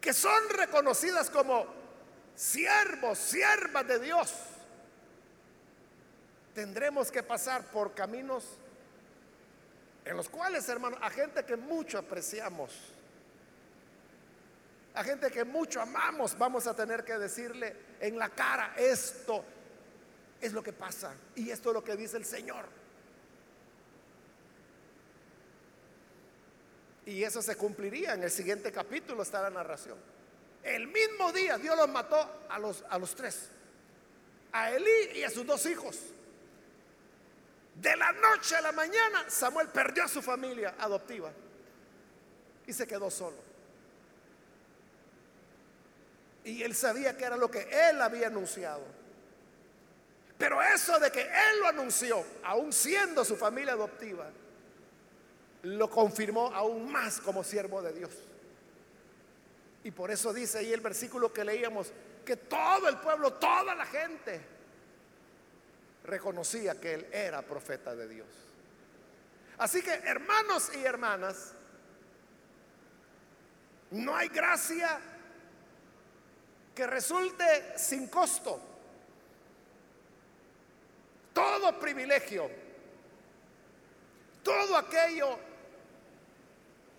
que 0.00 0.12
son 0.12 0.48
reconocidas 0.50 1.30
como 1.30 1.66
siervos, 2.34 3.18
siervas 3.18 3.86
de 3.86 3.98
Dios, 3.98 4.32
tendremos 6.54 7.10
que 7.10 7.22
pasar 7.22 7.64
por 7.70 7.94
caminos 7.94 8.44
en 10.06 10.16
los 10.16 10.28
cuales, 10.28 10.68
hermano, 10.68 10.96
a 11.02 11.10
gente 11.10 11.44
que 11.44 11.56
mucho 11.56 11.98
apreciamos, 11.98 12.72
a 14.96 15.04
gente 15.04 15.30
que 15.30 15.44
mucho 15.44 15.82
amamos, 15.82 16.36
vamos 16.38 16.66
a 16.66 16.74
tener 16.74 17.04
que 17.04 17.18
decirle 17.18 17.76
en 18.00 18.18
la 18.18 18.30
cara, 18.30 18.74
esto 18.78 19.44
es 20.40 20.54
lo 20.54 20.62
que 20.62 20.72
pasa 20.72 21.14
y 21.34 21.50
esto 21.50 21.68
es 21.68 21.74
lo 21.74 21.84
que 21.84 21.96
dice 21.96 22.16
el 22.16 22.24
Señor. 22.24 22.64
Y 27.04 27.22
eso 27.22 27.42
se 27.42 27.56
cumpliría 27.56 28.14
en 28.14 28.22
el 28.22 28.30
siguiente 28.30 28.72
capítulo, 28.72 29.22
está 29.22 29.42
la 29.42 29.50
narración. 29.50 29.98
El 30.62 30.88
mismo 30.88 31.30
día 31.30 31.58
Dios 31.58 31.76
los 31.76 31.90
mató 31.90 32.46
a 32.48 32.58
los, 32.58 32.82
a 32.88 32.98
los 32.98 33.14
tres, 33.14 33.50
a 34.50 34.70
Elí 34.70 35.10
y 35.14 35.24
a 35.24 35.30
sus 35.30 35.46
dos 35.46 35.66
hijos. 35.66 35.98
De 37.74 37.94
la 37.96 38.12
noche 38.12 38.56
a 38.56 38.62
la 38.62 38.72
mañana 38.72 39.28
Samuel 39.28 39.68
perdió 39.68 40.04
a 40.04 40.08
su 40.08 40.22
familia 40.22 40.74
adoptiva 40.78 41.30
y 42.66 42.72
se 42.72 42.86
quedó 42.86 43.10
solo. 43.10 43.45
Y 46.46 46.62
él 46.62 46.76
sabía 46.76 47.16
que 47.16 47.24
era 47.24 47.36
lo 47.36 47.50
que 47.50 47.68
él 47.90 48.00
había 48.00 48.28
anunciado. 48.28 48.84
Pero 50.38 50.62
eso 50.62 50.96
de 51.00 51.10
que 51.10 51.22
él 51.22 51.58
lo 51.60 51.66
anunció, 51.66 52.24
aún 52.44 52.72
siendo 52.72 53.24
su 53.24 53.36
familia 53.36 53.72
adoptiva, 53.72 54.30
lo 55.62 55.90
confirmó 55.90 56.54
aún 56.54 56.90
más 56.92 57.18
como 57.18 57.42
siervo 57.42 57.82
de 57.82 57.92
Dios. 57.92 58.12
Y 59.82 59.90
por 59.90 60.12
eso 60.12 60.32
dice 60.32 60.58
ahí 60.58 60.72
el 60.72 60.80
versículo 60.80 61.32
que 61.32 61.44
leíamos, 61.44 61.92
que 62.24 62.36
todo 62.36 62.88
el 62.88 62.98
pueblo, 62.98 63.32
toda 63.32 63.74
la 63.74 63.86
gente 63.86 64.40
reconocía 66.04 66.80
que 66.80 66.94
él 66.94 67.08
era 67.10 67.42
profeta 67.42 67.96
de 67.96 68.06
Dios. 68.06 68.28
Así 69.58 69.82
que 69.82 69.90
hermanos 69.90 70.70
y 70.76 70.84
hermanas, 70.84 71.54
no 73.90 74.14
hay 74.14 74.28
gracia 74.28 75.00
que 76.76 76.86
resulte 76.86 77.78
sin 77.78 78.08
costo. 78.08 78.60
Todo 81.32 81.80
privilegio, 81.80 82.50
todo 84.42 84.76
aquello 84.76 85.38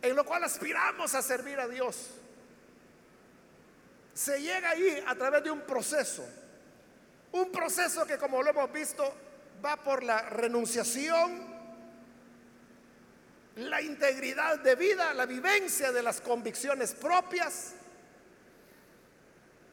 en 0.01 0.15
lo 0.15 0.25
cual 0.25 0.43
aspiramos 0.43 1.13
a 1.13 1.21
servir 1.21 1.59
a 1.59 1.67
Dios, 1.67 2.09
se 4.15 4.41
llega 4.41 4.71
ahí 4.71 5.03
a 5.05 5.13
través 5.15 5.43
de 5.43 5.51
un 5.51 5.61
proceso. 5.61 6.27
Un 7.33 7.51
proceso 7.51 8.03
que 8.07 8.17
como 8.17 8.41
lo 8.41 8.49
hemos 8.49 8.71
visto 8.71 9.13
va 9.63 9.77
por 9.77 10.01
la 10.01 10.21
renunciación, 10.23 11.55
la 13.57 13.81
integridad 13.81 14.57
de 14.59 14.75
vida, 14.75 15.13
la 15.13 15.27
vivencia 15.27 15.91
de 15.91 16.01
las 16.01 16.19
convicciones 16.21 16.93
propias, 16.93 17.73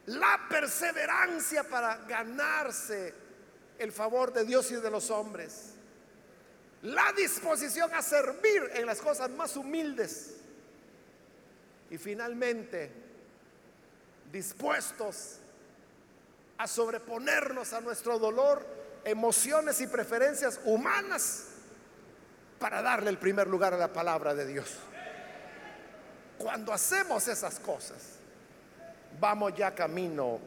la 0.06 0.46
perseverancia 0.48 1.64
para 1.64 1.96
ganarse 2.06 3.14
el 3.78 3.92
favor 3.92 4.32
de 4.32 4.44
Dios 4.44 4.70
y 4.70 4.76
de 4.76 4.90
los 4.90 5.10
hombres 5.10 5.74
la 6.84 7.12
disposición 7.16 7.92
a 7.94 8.02
servir 8.02 8.70
en 8.74 8.84
las 8.84 9.00
cosas 9.00 9.30
más 9.30 9.56
humildes 9.56 10.36
y 11.88 11.96
finalmente 11.96 12.92
dispuestos 14.30 15.38
a 16.58 16.66
sobreponernos 16.66 17.72
a 17.72 17.80
nuestro 17.80 18.18
dolor 18.18 18.66
emociones 19.02 19.80
y 19.80 19.86
preferencias 19.86 20.60
humanas 20.64 21.46
para 22.58 22.82
darle 22.82 23.08
el 23.08 23.18
primer 23.18 23.46
lugar 23.46 23.72
a 23.72 23.78
la 23.78 23.92
palabra 23.92 24.34
de 24.34 24.46
Dios. 24.46 24.76
Cuando 26.36 26.70
hacemos 26.70 27.28
esas 27.28 27.60
cosas, 27.60 28.18
vamos 29.20 29.54
ya 29.54 29.74
camino 29.74 30.40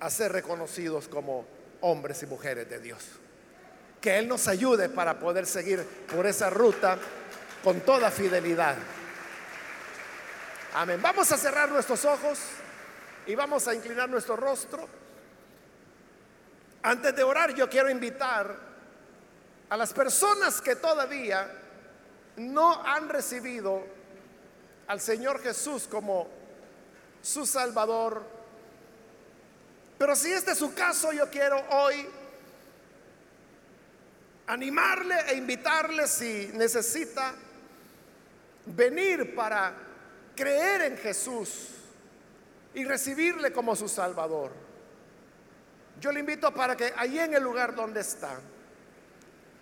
a 0.00 0.10
ser 0.10 0.32
reconocidos 0.32 1.08
como 1.08 1.44
hombres 1.80 2.22
y 2.22 2.26
mujeres 2.26 2.68
de 2.68 2.80
Dios. 2.80 3.04
Que 4.00 4.18
Él 4.18 4.28
nos 4.28 4.48
ayude 4.48 4.88
para 4.88 5.18
poder 5.18 5.46
seguir 5.46 5.84
por 6.12 6.26
esa 6.26 6.50
ruta 6.50 6.98
con 7.62 7.80
toda 7.80 8.10
fidelidad. 8.10 8.76
Amén. 10.74 11.00
Vamos 11.00 11.30
a 11.30 11.36
cerrar 11.36 11.68
nuestros 11.70 12.04
ojos 12.04 12.40
y 13.26 13.34
vamos 13.34 13.68
a 13.68 13.74
inclinar 13.74 14.08
nuestro 14.08 14.36
rostro. 14.36 14.88
Antes 16.82 17.14
de 17.14 17.22
orar, 17.22 17.54
yo 17.54 17.68
quiero 17.68 17.88
invitar 17.88 18.56
a 19.68 19.76
las 19.76 19.92
personas 19.92 20.60
que 20.60 20.76
todavía 20.76 21.48
no 22.36 22.82
han 22.84 23.08
recibido 23.08 23.84
al 24.88 25.00
Señor 25.00 25.40
Jesús 25.40 25.86
como 25.86 26.41
su 27.22 27.46
Salvador. 27.46 28.22
Pero 29.96 30.16
si 30.16 30.32
este 30.32 30.50
es 30.50 30.58
su 30.58 30.74
caso, 30.74 31.12
yo 31.12 31.30
quiero 31.30 31.62
hoy 31.70 32.06
animarle 34.48 35.14
e 35.28 35.36
invitarle 35.36 36.08
si 36.08 36.50
necesita 36.54 37.32
venir 38.66 39.34
para 39.34 39.74
creer 40.34 40.82
en 40.82 40.98
Jesús 40.98 41.68
y 42.74 42.84
recibirle 42.84 43.52
como 43.52 43.76
su 43.76 43.88
Salvador. 43.88 44.50
Yo 46.00 46.10
le 46.10 46.20
invito 46.20 46.52
para 46.52 46.76
que 46.76 46.92
ahí 46.96 47.18
en 47.18 47.34
el 47.34 47.42
lugar 47.42 47.74
donde 47.74 48.00
está, 48.00 48.40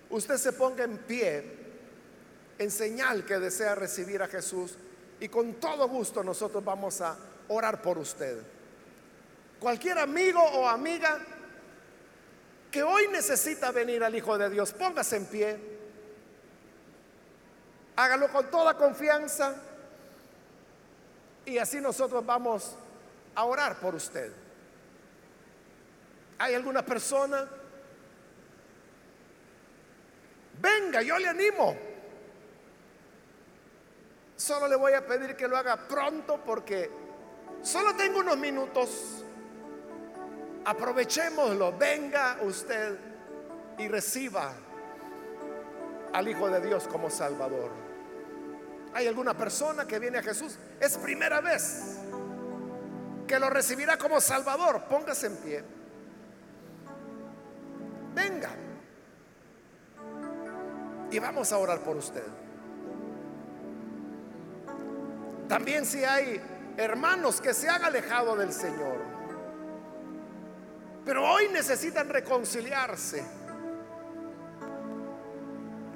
usted 0.08 0.36
se 0.38 0.52
ponga 0.54 0.84
en 0.84 0.96
pie 0.98 1.60
en 2.58 2.70
señal 2.70 3.24
que 3.24 3.38
desea 3.38 3.74
recibir 3.74 4.22
a 4.22 4.28
Jesús 4.28 4.76
y 5.18 5.28
con 5.28 5.54
todo 5.54 5.86
gusto 5.88 6.24
nosotros 6.24 6.64
vamos 6.64 7.00
a 7.00 7.16
orar 7.50 7.82
por 7.82 7.98
usted. 7.98 8.42
Cualquier 9.58 9.98
amigo 9.98 10.40
o 10.40 10.68
amiga 10.68 11.18
que 12.70 12.82
hoy 12.82 13.08
necesita 13.08 13.72
venir 13.72 14.02
al 14.02 14.14
Hijo 14.14 14.38
de 14.38 14.48
Dios, 14.48 14.72
póngase 14.72 15.16
en 15.16 15.26
pie. 15.26 15.58
Hágalo 17.96 18.28
con 18.28 18.50
toda 18.50 18.74
confianza 18.74 19.56
y 21.44 21.58
así 21.58 21.80
nosotros 21.80 22.24
vamos 22.24 22.76
a 23.34 23.44
orar 23.44 23.78
por 23.80 23.94
usted. 23.94 24.32
¿Hay 26.38 26.54
alguna 26.54 26.84
persona? 26.84 27.46
Venga, 30.60 31.02
yo 31.02 31.18
le 31.18 31.28
animo. 31.28 31.76
Solo 34.36 34.68
le 34.68 34.76
voy 34.76 34.92
a 34.94 35.04
pedir 35.04 35.36
que 35.36 35.48
lo 35.48 35.56
haga 35.56 35.76
pronto 35.76 36.40
porque 36.42 36.99
solo 37.62 37.94
tengo 37.96 38.20
unos 38.20 38.36
minutos. 38.36 39.24
Aprovechémoslo. 40.64 41.76
Venga 41.76 42.38
usted 42.42 42.98
y 43.78 43.88
reciba 43.88 44.52
al 46.12 46.28
Hijo 46.28 46.48
de 46.48 46.60
Dios 46.60 46.86
como 46.88 47.10
Salvador. 47.10 47.70
¿Hay 48.92 49.06
alguna 49.06 49.36
persona 49.36 49.86
que 49.86 49.98
viene 49.98 50.18
a 50.18 50.22
Jesús? 50.22 50.58
Es 50.80 50.98
primera 50.98 51.40
vez 51.40 51.96
que 53.26 53.38
lo 53.38 53.48
recibirá 53.48 53.96
como 53.96 54.20
Salvador. 54.20 54.82
Póngase 54.88 55.28
en 55.28 55.36
pie. 55.36 55.64
Venga. 58.14 58.50
Y 61.10 61.18
vamos 61.18 61.52
a 61.52 61.58
orar 61.58 61.80
por 61.80 61.96
usted. 61.96 62.26
También 65.48 65.84
si 65.84 66.04
hay 66.04 66.40
hermanos 66.76 67.40
que 67.40 67.54
se 67.54 67.68
han 67.68 67.84
alejado 67.84 68.36
del 68.36 68.52
Señor, 68.52 68.98
pero 71.04 71.24
hoy 71.24 71.48
necesitan 71.48 72.08
reconciliarse. 72.08 73.24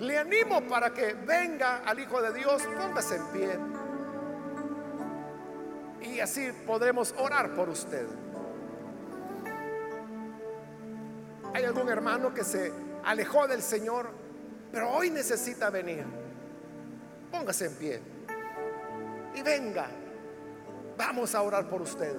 Le 0.01 0.19
animo 0.19 0.63
para 0.63 0.93
que 0.93 1.15
venga 1.15 1.79
al 1.85 2.01
Hijo 2.01 2.21
de 2.21 2.33
Dios, 2.33 2.63
póngase 2.77 3.17
en 3.17 3.27
pie. 3.27 3.59
Y 6.03 6.21
así 6.21 6.51
podremos 6.67 7.15
orar 7.19 7.55
por 7.55 7.69
usted. 7.69 8.07
Hay 11.55 11.65
algún 11.65 11.89
hermano 11.89 12.35
que 12.35 12.43
se 12.43 12.73
alejó 13.05 13.47
del 13.47 13.63
Señor, 13.63 14.11
pero 14.73 14.91
hoy 14.91 15.11
necesita 15.11 15.71
venir. 15.71 16.05
Póngase 17.31 17.67
en 17.67 17.75
pie 17.77 18.15
y 19.35 19.43
venga. 19.43 19.89
Vamos 20.97 21.35
a 21.35 21.43
orar 21.43 21.69
por 21.69 21.83
usted. 21.83 22.17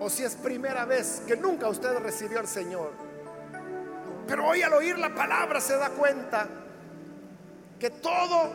O 0.00 0.10
si 0.10 0.24
es 0.24 0.34
primera 0.36 0.84
vez 0.84 1.22
que 1.26 1.36
nunca 1.36 1.68
usted 1.68 1.96
recibió 1.98 2.38
al 2.38 2.46
Señor, 2.46 2.92
pero 4.26 4.46
hoy 4.46 4.62
al 4.62 4.72
oír 4.74 4.98
la 4.98 5.14
palabra 5.14 5.60
se 5.60 5.76
da 5.76 5.90
cuenta 5.90 6.46
que 7.78 7.90
todo 7.90 8.50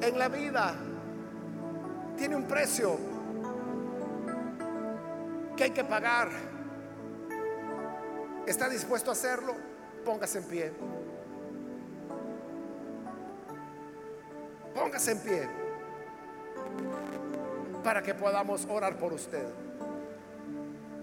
en 0.00 0.18
la 0.18 0.28
vida 0.28 0.74
tiene 2.16 2.36
un 2.36 2.44
precio 2.44 2.98
que 5.56 5.64
hay 5.64 5.70
que 5.70 5.84
pagar. 5.84 6.28
¿Está 8.46 8.68
dispuesto 8.68 9.10
a 9.10 9.14
hacerlo? 9.14 9.54
Póngase 10.04 10.38
en 10.38 10.44
pie. 10.44 10.72
Póngase 14.84 15.12
en 15.12 15.18
pie 15.20 15.48
para 17.82 18.02
que 18.02 18.12
podamos 18.12 18.66
orar 18.68 18.98
por 18.98 19.14
usted. 19.14 19.46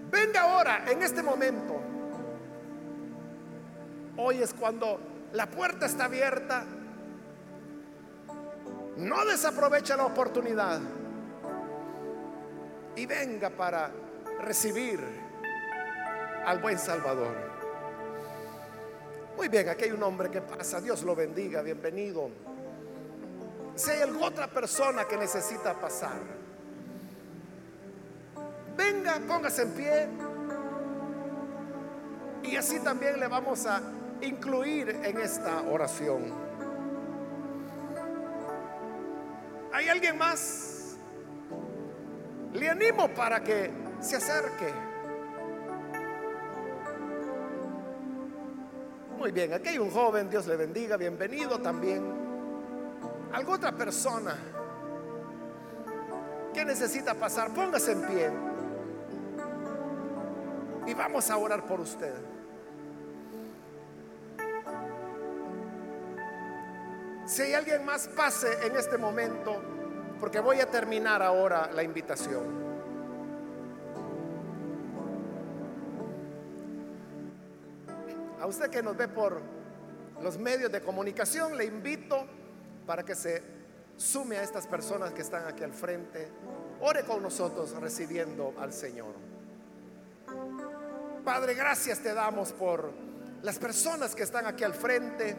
Venga 0.08 0.42
ahora, 0.42 0.84
en 0.88 1.02
este 1.02 1.20
momento. 1.20 1.80
Hoy 4.16 4.40
es 4.40 4.54
cuando 4.54 5.00
la 5.32 5.46
puerta 5.50 5.86
está 5.86 6.04
abierta. 6.04 6.64
No 8.98 9.24
desaprovecha 9.24 9.96
la 9.96 10.06
oportunidad. 10.06 10.80
Y 12.94 13.04
venga 13.04 13.50
para 13.50 13.90
recibir 14.44 15.00
al 16.46 16.60
buen 16.60 16.78
Salvador. 16.78 17.34
Muy 19.36 19.48
bien, 19.48 19.68
aquí 19.68 19.86
hay 19.86 19.90
un 19.90 20.04
hombre 20.04 20.30
que 20.30 20.40
pasa. 20.40 20.80
Dios 20.80 21.02
lo 21.02 21.16
bendiga. 21.16 21.62
Bienvenido. 21.62 22.51
Si 23.74 23.90
hay 23.90 24.02
alguna 24.02 24.26
otra 24.26 24.46
persona 24.48 25.04
que 25.04 25.16
necesita 25.16 25.74
pasar, 25.74 26.20
venga, 28.76 29.18
póngase 29.26 29.62
en 29.62 29.70
pie. 29.72 30.08
Y 32.42 32.56
así 32.56 32.80
también 32.80 33.18
le 33.18 33.28
vamos 33.28 33.66
a 33.66 33.80
incluir 34.20 34.90
en 34.90 35.20
esta 35.20 35.62
oración. 35.62 36.32
¿Hay 39.72 39.88
alguien 39.88 40.18
más? 40.18 40.96
Le 42.52 42.68
animo 42.68 43.08
para 43.08 43.42
que 43.42 43.70
se 44.00 44.16
acerque. 44.16 44.72
Muy 49.16 49.30
bien, 49.30 49.54
aquí 49.54 49.68
hay 49.68 49.78
un 49.78 49.90
joven, 49.90 50.28
Dios 50.28 50.46
le 50.46 50.56
bendiga, 50.56 50.96
bienvenido 50.96 51.58
también. 51.60 52.21
¿Alguna 53.32 53.56
otra 53.56 53.72
persona 53.72 54.36
que 56.52 56.64
necesita 56.66 57.14
pasar? 57.14 57.52
Póngase 57.54 57.92
en 57.92 58.02
pie. 58.02 58.30
Y 60.86 60.94
vamos 60.94 61.30
a 61.30 61.36
orar 61.38 61.64
por 61.64 61.80
usted. 61.80 62.12
Si 67.24 67.40
hay 67.40 67.54
alguien 67.54 67.86
más, 67.86 68.08
pase 68.08 68.66
en 68.66 68.76
este 68.76 68.98
momento, 68.98 69.62
porque 70.20 70.38
voy 70.40 70.60
a 70.60 70.66
terminar 70.66 71.22
ahora 71.22 71.70
la 71.72 71.82
invitación. 71.82 72.60
A 78.38 78.46
usted 78.46 78.68
que 78.68 78.82
nos 78.82 78.94
ve 78.94 79.08
por 79.08 79.40
los 80.20 80.36
medios 80.36 80.70
de 80.70 80.82
comunicación, 80.82 81.56
le 81.56 81.64
invito 81.64 82.26
para 82.86 83.04
que 83.04 83.14
se 83.14 83.42
sume 83.96 84.36
a 84.36 84.42
estas 84.42 84.66
personas 84.66 85.12
que 85.12 85.22
están 85.22 85.46
aquí 85.46 85.62
al 85.62 85.72
frente. 85.72 86.28
Ore 86.80 87.04
con 87.04 87.22
nosotros 87.22 87.72
recibiendo 87.80 88.54
al 88.58 88.72
Señor. 88.72 89.14
Padre, 91.24 91.54
gracias 91.54 92.00
te 92.00 92.12
damos 92.12 92.52
por 92.52 92.90
las 93.42 93.58
personas 93.58 94.14
que 94.14 94.24
están 94.24 94.46
aquí 94.46 94.64
al 94.64 94.74
frente 94.74 95.36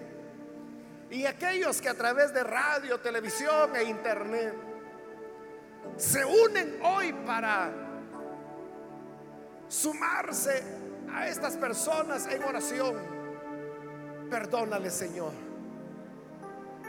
y 1.10 1.26
aquellos 1.26 1.82
que 1.82 1.90
a 1.90 1.94
través 1.94 2.34
de 2.34 2.44
radio, 2.44 3.00
televisión 3.00 3.76
e 3.76 3.84
internet 3.84 4.54
se 5.98 6.24
unen 6.24 6.80
hoy 6.84 7.14
para 7.26 7.72
sumarse 9.68 10.64
a 11.12 11.28
estas 11.28 11.58
personas 11.58 12.28
en 12.28 12.44
oración. 12.44 12.96
Perdónale, 14.30 14.90
Señor, 14.90 15.34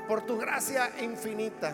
por 0.09 0.23
tu 0.27 0.39
gracia 0.39 0.91
infinita. 1.01 1.73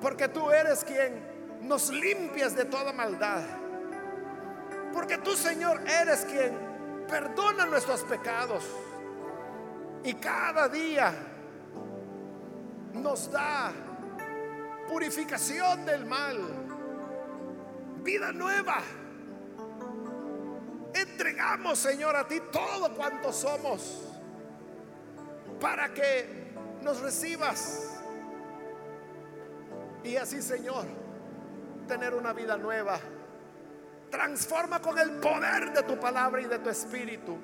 Porque 0.00 0.28
tú 0.28 0.50
eres 0.50 0.84
quien 0.84 1.20
nos 1.62 1.90
limpias 1.90 2.54
de 2.54 2.64
toda 2.64 2.92
maldad. 2.92 3.42
Porque 4.92 5.18
tú, 5.18 5.34
Señor, 5.34 5.82
eres 5.88 6.24
quien 6.24 6.56
perdona 7.08 7.66
nuestros 7.66 8.02
pecados. 8.04 8.64
Y 10.04 10.14
cada 10.14 10.68
día 10.68 11.12
nos 12.94 13.30
da 13.30 13.72
purificación 14.88 15.84
del 15.84 16.06
mal, 16.06 16.38
vida 18.02 18.32
nueva. 18.32 18.78
Entregamos, 20.94 21.78
Señor, 21.78 22.16
a 22.16 22.26
ti 22.26 22.40
todo 22.50 22.94
cuanto 22.94 23.32
somos 23.32 24.04
para 25.60 25.92
que 25.92 26.37
nos 26.82 27.00
recibas. 27.00 28.00
Y 30.04 30.16
así, 30.16 30.40
Señor, 30.40 30.86
tener 31.86 32.14
una 32.14 32.32
vida 32.32 32.56
nueva. 32.56 32.98
Transforma 34.10 34.80
con 34.80 34.98
el 34.98 35.12
poder 35.12 35.72
de 35.72 35.82
tu 35.82 35.98
palabra 35.98 36.40
y 36.40 36.46
de 36.46 36.58
tu 36.58 36.70
espíritu. 36.70 37.36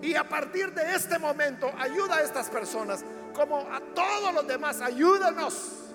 Y 0.00 0.14
a 0.14 0.28
partir 0.28 0.72
de 0.74 0.94
este 0.94 1.18
momento, 1.18 1.72
ayuda 1.76 2.16
a 2.16 2.22
estas 2.22 2.48
personas, 2.48 3.04
como 3.34 3.58
a 3.58 3.80
todos 3.94 4.32
los 4.32 4.46
demás, 4.46 4.80
ayúdanos 4.80 5.94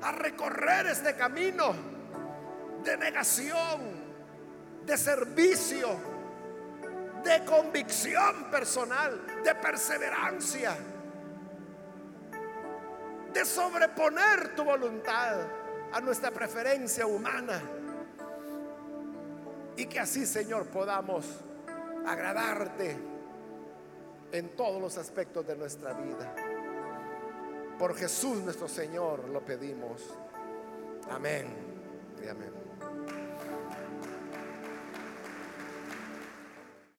a 0.00 0.12
recorrer 0.12 0.86
este 0.86 1.14
camino 1.14 1.74
de 2.82 2.96
negación, 2.96 4.04
de 4.84 4.96
servicio, 4.96 6.13
de 7.24 7.44
convicción 7.44 8.50
personal, 8.50 9.42
de 9.42 9.54
perseverancia, 9.54 10.76
de 13.32 13.44
sobreponer 13.44 14.54
tu 14.54 14.64
voluntad 14.64 15.40
a 15.92 16.00
nuestra 16.00 16.30
preferencia 16.30 17.06
humana. 17.06 17.60
Y 19.76 19.86
que 19.86 19.98
así, 19.98 20.26
Señor, 20.26 20.66
podamos 20.66 21.24
agradarte 22.06 22.96
en 24.30 24.50
todos 24.56 24.80
los 24.80 24.98
aspectos 24.98 25.46
de 25.46 25.56
nuestra 25.56 25.94
vida. 25.94 26.34
Por 27.78 27.96
Jesús 27.96 28.38
nuestro 28.42 28.68
Señor 28.68 29.28
lo 29.28 29.40
pedimos. 29.40 30.02
Amén 31.10 31.46
y 32.22 32.28
amén. 32.28 32.63